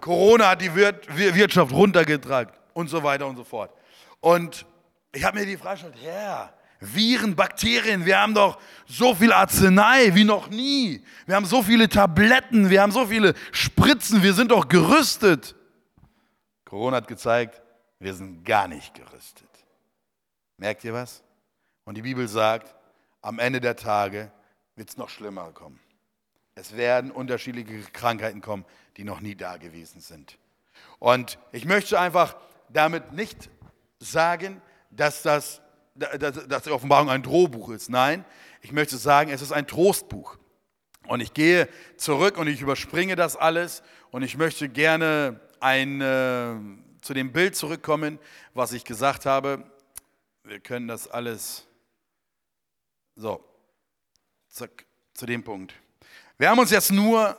[0.01, 3.71] Corona hat die Wirtschaft runtergetragen und so weiter und so fort.
[4.19, 4.65] Und
[5.11, 10.13] ich habe mir die Frage gestellt, Herr, Viren, Bakterien, wir haben doch so viel Arznei
[10.13, 11.03] wie noch nie.
[11.25, 15.55] Wir haben so viele Tabletten, wir haben so viele Spritzen, wir sind doch gerüstet.
[16.65, 17.61] Corona hat gezeigt,
[18.00, 19.50] wir sind gar nicht gerüstet.
[20.58, 21.24] Merkt ihr was?
[21.86, 22.76] Und die Bibel sagt,
[23.22, 24.32] am Ende der Tage
[24.76, 25.80] wird es noch schlimmer kommen.
[26.56, 28.66] Es werden unterschiedliche Krankheiten kommen,
[28.98, 30.38] die noch nie da gewesen sind.
[31.00, 32.36] Und ich möchte einfach
[32.70, 33.50] damit nicht
[34.00, 35.62] sagen, dass, das,
[35.95, 37.89] dass, die Offenbarung ein Drohbuch ist.
[37.89, 38.26] Nein,
[38.62, 40.38] ich möchte sagen, es ist ein Trostbuch.
[41.08, 43.82] Und ich gehe zurück und ich überspringe das alles
[44.12, 48.20] und ich möchte gerne ein, zu dem Bild zurückkommen,
[48.54, 49.64] was ich gesagt habe.
[50.43, 51.66] Wir können das alles
[53.16, 53.43] so,
[54.50, 55.74] zack, zu dem Punkt.
[56.38, 57.38] Wir haben uns jetzt nur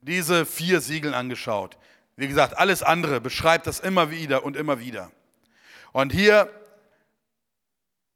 [0.00, 1.78] diese vier Siegel angeschaut.
[2.16, 5.10] Wie gesagt, alles andere beschreibt das immer wieder und immer wieder.
[5.92, 6.52] Und hier,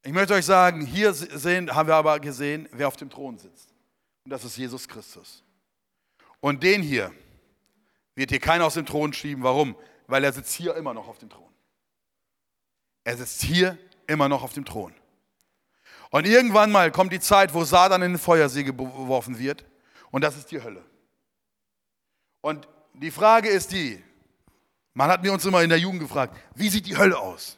[0.02, 3.72] ich möchte euch sagen, hier sehen, haben wir aber gesehen, wer auf dem Thron sitzt.
[4.24, 5.42] Und das ist Jesus Christus.
[6.40, 7.12] Und den hier
[8.14, 9.42] wird hier keiner aus dem Thron schieben.
[9.42, 9.76] Warum?
[10.12, 11.48] Weil er sitzt hier immer noch auf dem Thron.
[13.02, 14.92] Er sitzt hier immer noch auf dem Thron.
[16.10, 19.64] Und irgendwann mal kommt die Zeit, wo Satan in den Feuersee geworfen wird.
[20.10, 20.84] Und das ist die Hölle.
[22.42, 24.04] Und die Frage ist die,
[24.92, 27.56] man hat mir uns immer in der Jugend gefragt, wie sieht die Hölle aus?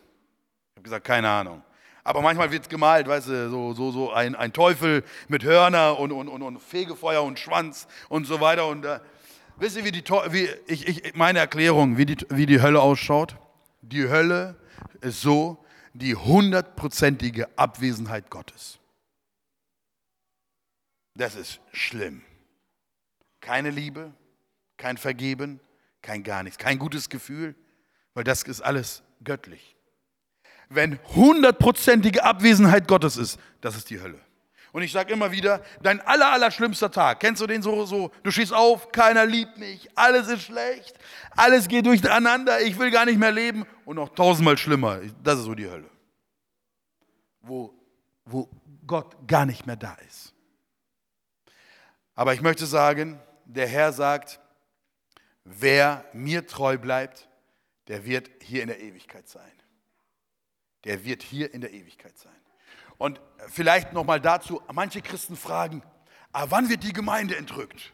[0.71, 1.61] Ich habe gesagt, keine Ahnung.
[2.05, 6.13] Aber manchmal wird gemalt, weißt du, so, so, so ein, ein Teufel mit Hörner und,
[6.13, 8.69] und, und, und Fegefeuer und Schwanz und so weiter.
[8.69, 9.01] Und äh,
[9.57, 13.37] wisst ihr, wie die, wie, ich, ich, meine Erklärung, wie die, wie die Hölle ausschaut?
[13.83, 14.57] Die Hölle
[15.01, 18.79] ist so die hundertprozentige Abwesenheit Gottes.
[21.15, 22.23] Das ist schlimm.
[23.41, 24.13] Keine Liebe,
[24.77, 25.61] kein Vergeben,
[26.03, 27.55] kein gar nichts, kein gutes Gefühl.
[28.15, 29.77] weil das ist alles göttlich.
[30.69, 34.21] Wenn hundertprozentige Abwesenheit Gottes ist, das ist die Hölle.
[34.75, 38.11] Und ich sage immer wieder, dein aller, aller schlimmster Tag, kennst du den so, so,
[38.25, 40.99] du stehst auf, keiner liebt mich, alles ist schlecht,
[41.37, 45.45] alles geht durcheinander, ich will gar nicht mehr leben und noch tausendmal schlimmer, das ist
[45.45, 45.89] so die Hölle.
[47.41, 47.73] Wo,
[48.25, 48.51] wo
[48.85, 50.35] Gott gar nicht mehr da ist.
[52.17, 54.41] Aber ich möchte sagen, der Herr sagt,
[55.45, 57.29] wer mir treu bleibt,
[57.87, 59.53] der wird hier in der Ewigkeit sein.
[60.83, 62.44] Der wird hier in der Ewigkeit sein.
[62.99, 65.83] Und vielleicht nochmal dazu, manche Christen fragen,
[66.33, 67.93] aber ah, wann wird die Gemeinde entrückt?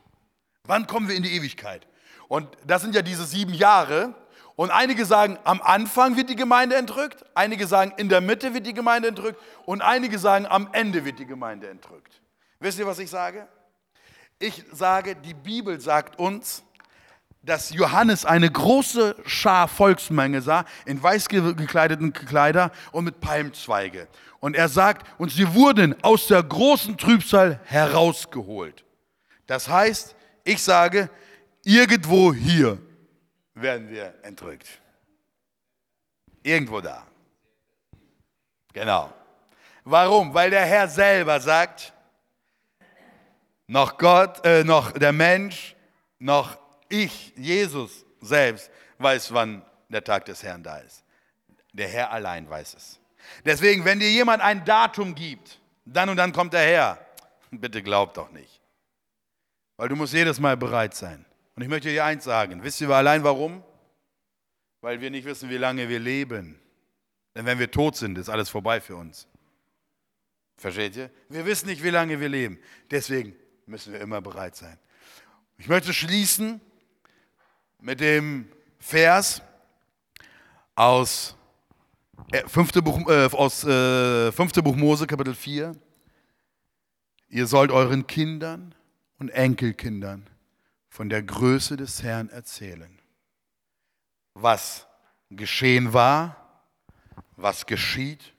[0.64, 1.86] Wann kommen wir in die Ewigkeit?
[2.26, 4.14] Und das sind ja diese sieben Jahre.
[4.56, 8.66] Und einige sagen, am Anfang wird die Gemeinde entrückt, einige sagen, in der Mitte wird
[8.66, 12.22] die Gemeinde entrückt und einige sagen, am Ende wird die Gemeinde entrückt.
[12.60, 13.46] Wisst ihr, was ich sage?
[14.38, 16.62] Ich sage, die Bibel sagt uns,
[17.42, 24.08] dass Johannes eine große Schar Volksmenge sah, in weiß gekleideten Kleider und mit Palmzweige.
[24.40, 28.84] Und er sagt, und sie wurden aus der großen Trübsal herausgeholt.
[29.46, 30.14] Das heißt,
[30.44, 31.10] ich sage,
[31.64, 32.78] irgendwo hier
[33.54, 34.66] werden wir entrückt.
[36.42, 37.06] Irgendwo da.
[38.72, 39.12] Genau.
[39.84, 40.32] Warum?
[40.32, 41.92] Weil der Herr selber sagt,
[43.66, 45.74] noch Gott, äh, noch der Mensch,
[46.18, 46.59] noch
[46.90, 51.04] ich, Jesus selbst, weiß, wann der Tag des Herrn da ist.
[51.72, 53.00] Der Herr allein weiß es.
[53.44, 57.06] Deswegen, wenn dir jemand ein Datum gibt, dann und dann kommt der Herr,
[57.50, 58.60] bitte glaub doch nicht.
[59.76, 61.24] Weil du musst jedes Mal bereit sein.
[61.56, 62.62] Und ich möchte dir eins sagen.
[62.62, 63.62] Wisst ihr allein warum?
[64.80, 66.60] Weil wir nicht wissen, wie lange wir leben.
[67.34, 69.26] Denn wenn wir tot sind, ist alles vorbei für uns.
[70.56, 71.10] Versteht ihr?
[71.28, 72.58] Wir wissen nicht, wie lange wir leben.
[72.90, 73.34] Deswegen
[73.66, 74.78] müssen wir immer bereit sein.
[75.56, 76.60] Ich möchte schließen
[77.80, 79.42] mit dem Vers
[80.74, 81.36] aus
[82.32, 82.42] äh,
[82.80, 84.52] Buch, äh, aus äh, 5.
[84.62, 85.74] Buch Mose, Kapitel 4.
[87.28, 88.74] Ihr sollt euren Kindern
[89.18, 90.28] und Enkelkindern
[90.88, 92.98] von der Größe des Herrn erzählen.
[94.34, 94.86] Was
[95.30, 96.36] geschehen war,
[97.36, 98.34] was geschieht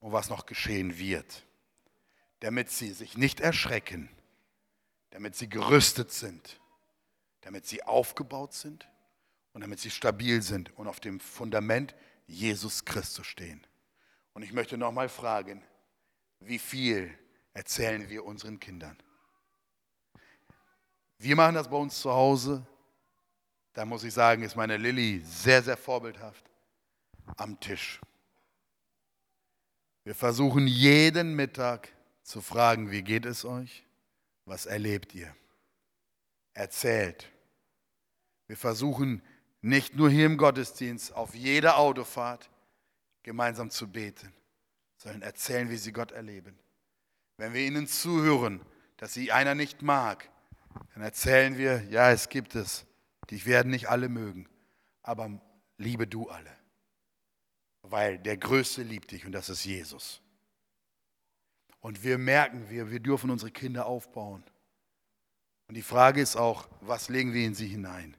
[0.00, 1.44] und was noch geschehen wird,
[2.40, 4.08] damit sie sich nicht erschrecken,
[5.10, 6.60] damit sie gerüstet sind,
[7.48, 8.86] damit sie aufgebaut sind
[9.54, 11.94] und damit sie stabil sind und auf dem Fundament
[12.26, 13.66] Jesus Christus stehen.
[14.34, 15.64] Und ich möchte nochmal fragen,
[16.40, 17.10] wie viel
[17.54, 18.98] erzählen wir unseren Kindern?
[21.16, 22.66] Wir machen das bei uns zu Hause.
[23.72, 26.44] Da muss ich sagen, ist meine Lilly sehr, sehr vorbildhaft
[27.38, 27.98] am Tisch.
[30.04, 31.88] Wir versuchen jeden Mittag
[32.22, 33.86] zu fragen, wie geht es euch?
[34.44, 35.34] Was erlebt ihr?
[36.52, 37.32] Erzählt.
[38.48, 39.22] Wir versuchen
[39.60, 42.50] nicht nur hier im Gottesdienst, auf jeder Autofahrt
[43.22, 44.32] gemeinsam zu beten,
[44.96, 46.58] sondern erzählen, wie sie Gott erleben.
[47.36, 48.60] Wenn wir ihnen zuhören,
[48.96, 50.28] dass sie einer nicht mag,
[50.94, 52.86] dann erzählen wir, ja, es gibt es,
[53.30, 54.48] die werden nicht alle mögen,
[55.02, 55.40] aber
[55.76, 56.50] liebe du alle,
[57.82, 60.22] weil der Größte liebt dich und das ist Jesus.
[61.80, 64.42] Und wir merken, wir, wir dürfen unsere Kinder aufbauen.
[65.68, 68.16] Und die Frage ist auch, was legen wir in sie hinein?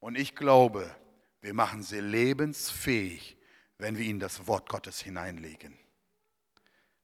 [0.00, 0.94] Und ich glaube,
[1.42, 3.36] wir machen sie lebensfähig,
[3.78, 5.78] wenn wir ihnen das Wort Gottes hineinlegen.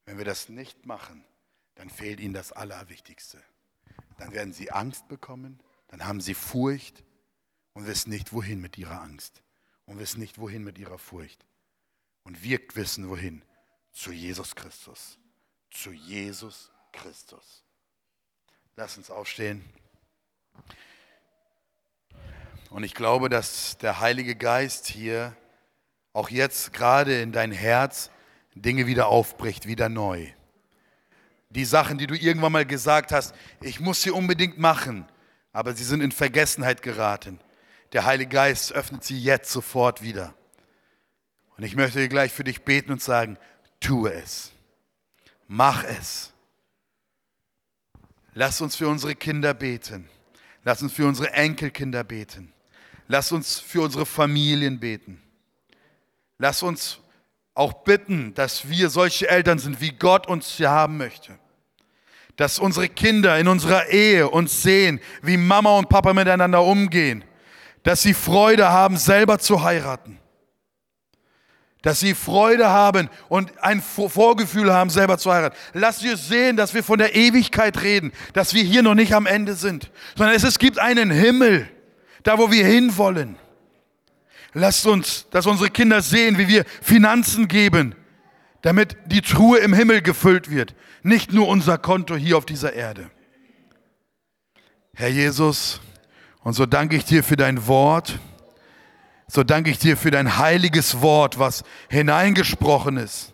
[0.05, 1.23] Wenn wir das nicht machen,
[1.75, 3.41] dann fehlt ihnen das Allerwichtigste.
[4.17, 7.03] Dann werden sie Angst bekommen, dann haben sie Furcht
[7.73, 9.43] und wissen nicht, wohin mit ihrer Angst
[9.85, 11.45] und wissen nicht, wohin mit ihrer Furcht.
[12.23, 13.43] Und wir wissen, wohin.
[13.91, 15.17] Zu Jesus Christus.
[15.71, 17.63] Zu Jesus Christus.
[18.75, 19.63] Lass uns aufstehen.
[22.69, 25.35] Und ich glaube, dass der Heilige Geist hier
[26.13, 28.09] auch jetzt gerade in dein Herz
[28.55, 30.27] Dinge wieder aufbricht, wieder neu.
[31.49, 35.07] Die Sachen, die du irgendwann mal gesagt hast, ich muss sie unbedingt machen,
[35.53, 37.39] aber sie sind in Vergessenheit geraten.
[37.93, 40.33] Der Heilige Geist öffnet sie jetzt sofort wieder.
[41.55, 43.37] Und ich möchte gleich für dich beten und sagen,
[43.79, 44.51] tue es.
[45.47, 46.33] Mach es.
[48.33, 50.09] Lass uns für unsere Kinder beten.
[50.63, 52.53] Lass uns für unsere Enkelkinder beten.
[53.07, 55.21] Lass uns für unsere Familien beten.
[56.37, 56.99] Lass uns
[57.53, 61.39] auch bitten, dass wir solche Eltern sind, wie Gott uns hier haben möchte.
[62.35, 67.23] Dass unsere Kinder in unserer Ehe uns sehen, wie Mama und Papa miteinander umgehen.
[67.81, 70.19] Dass sie Freude haben, selber zu heiraten.
[71.81, 75.55] Dass sie Freude haben und ein Vorgefühl haben, selber zu heiraten.
[75.73, 79.25] Lass uns sehen, dass wir von der Ewigkeit reden, dass wir hier noch nicht am
[79.25, 81.69] Ende sind, sondern es, es gibt einen Himmel
[82.23, 83.37] da wo wir hinwollen.
[84.53, 87.95] Lasst uns, dass unsere Kinder sehen, wie wir Finanzen geben,
[88.61, 93.09] damit die Truhe im Himmel gefüllt wird, nicht nur unser Konto hier auf dieser Erde.
[94.95, 95.79] Herr Jesus,
[96.43, 98.19] und so danke ich dir für dein Wort,
[99.27, 103.33] so danke ich dir für dein heiliges Wort, was hineingesprochen ist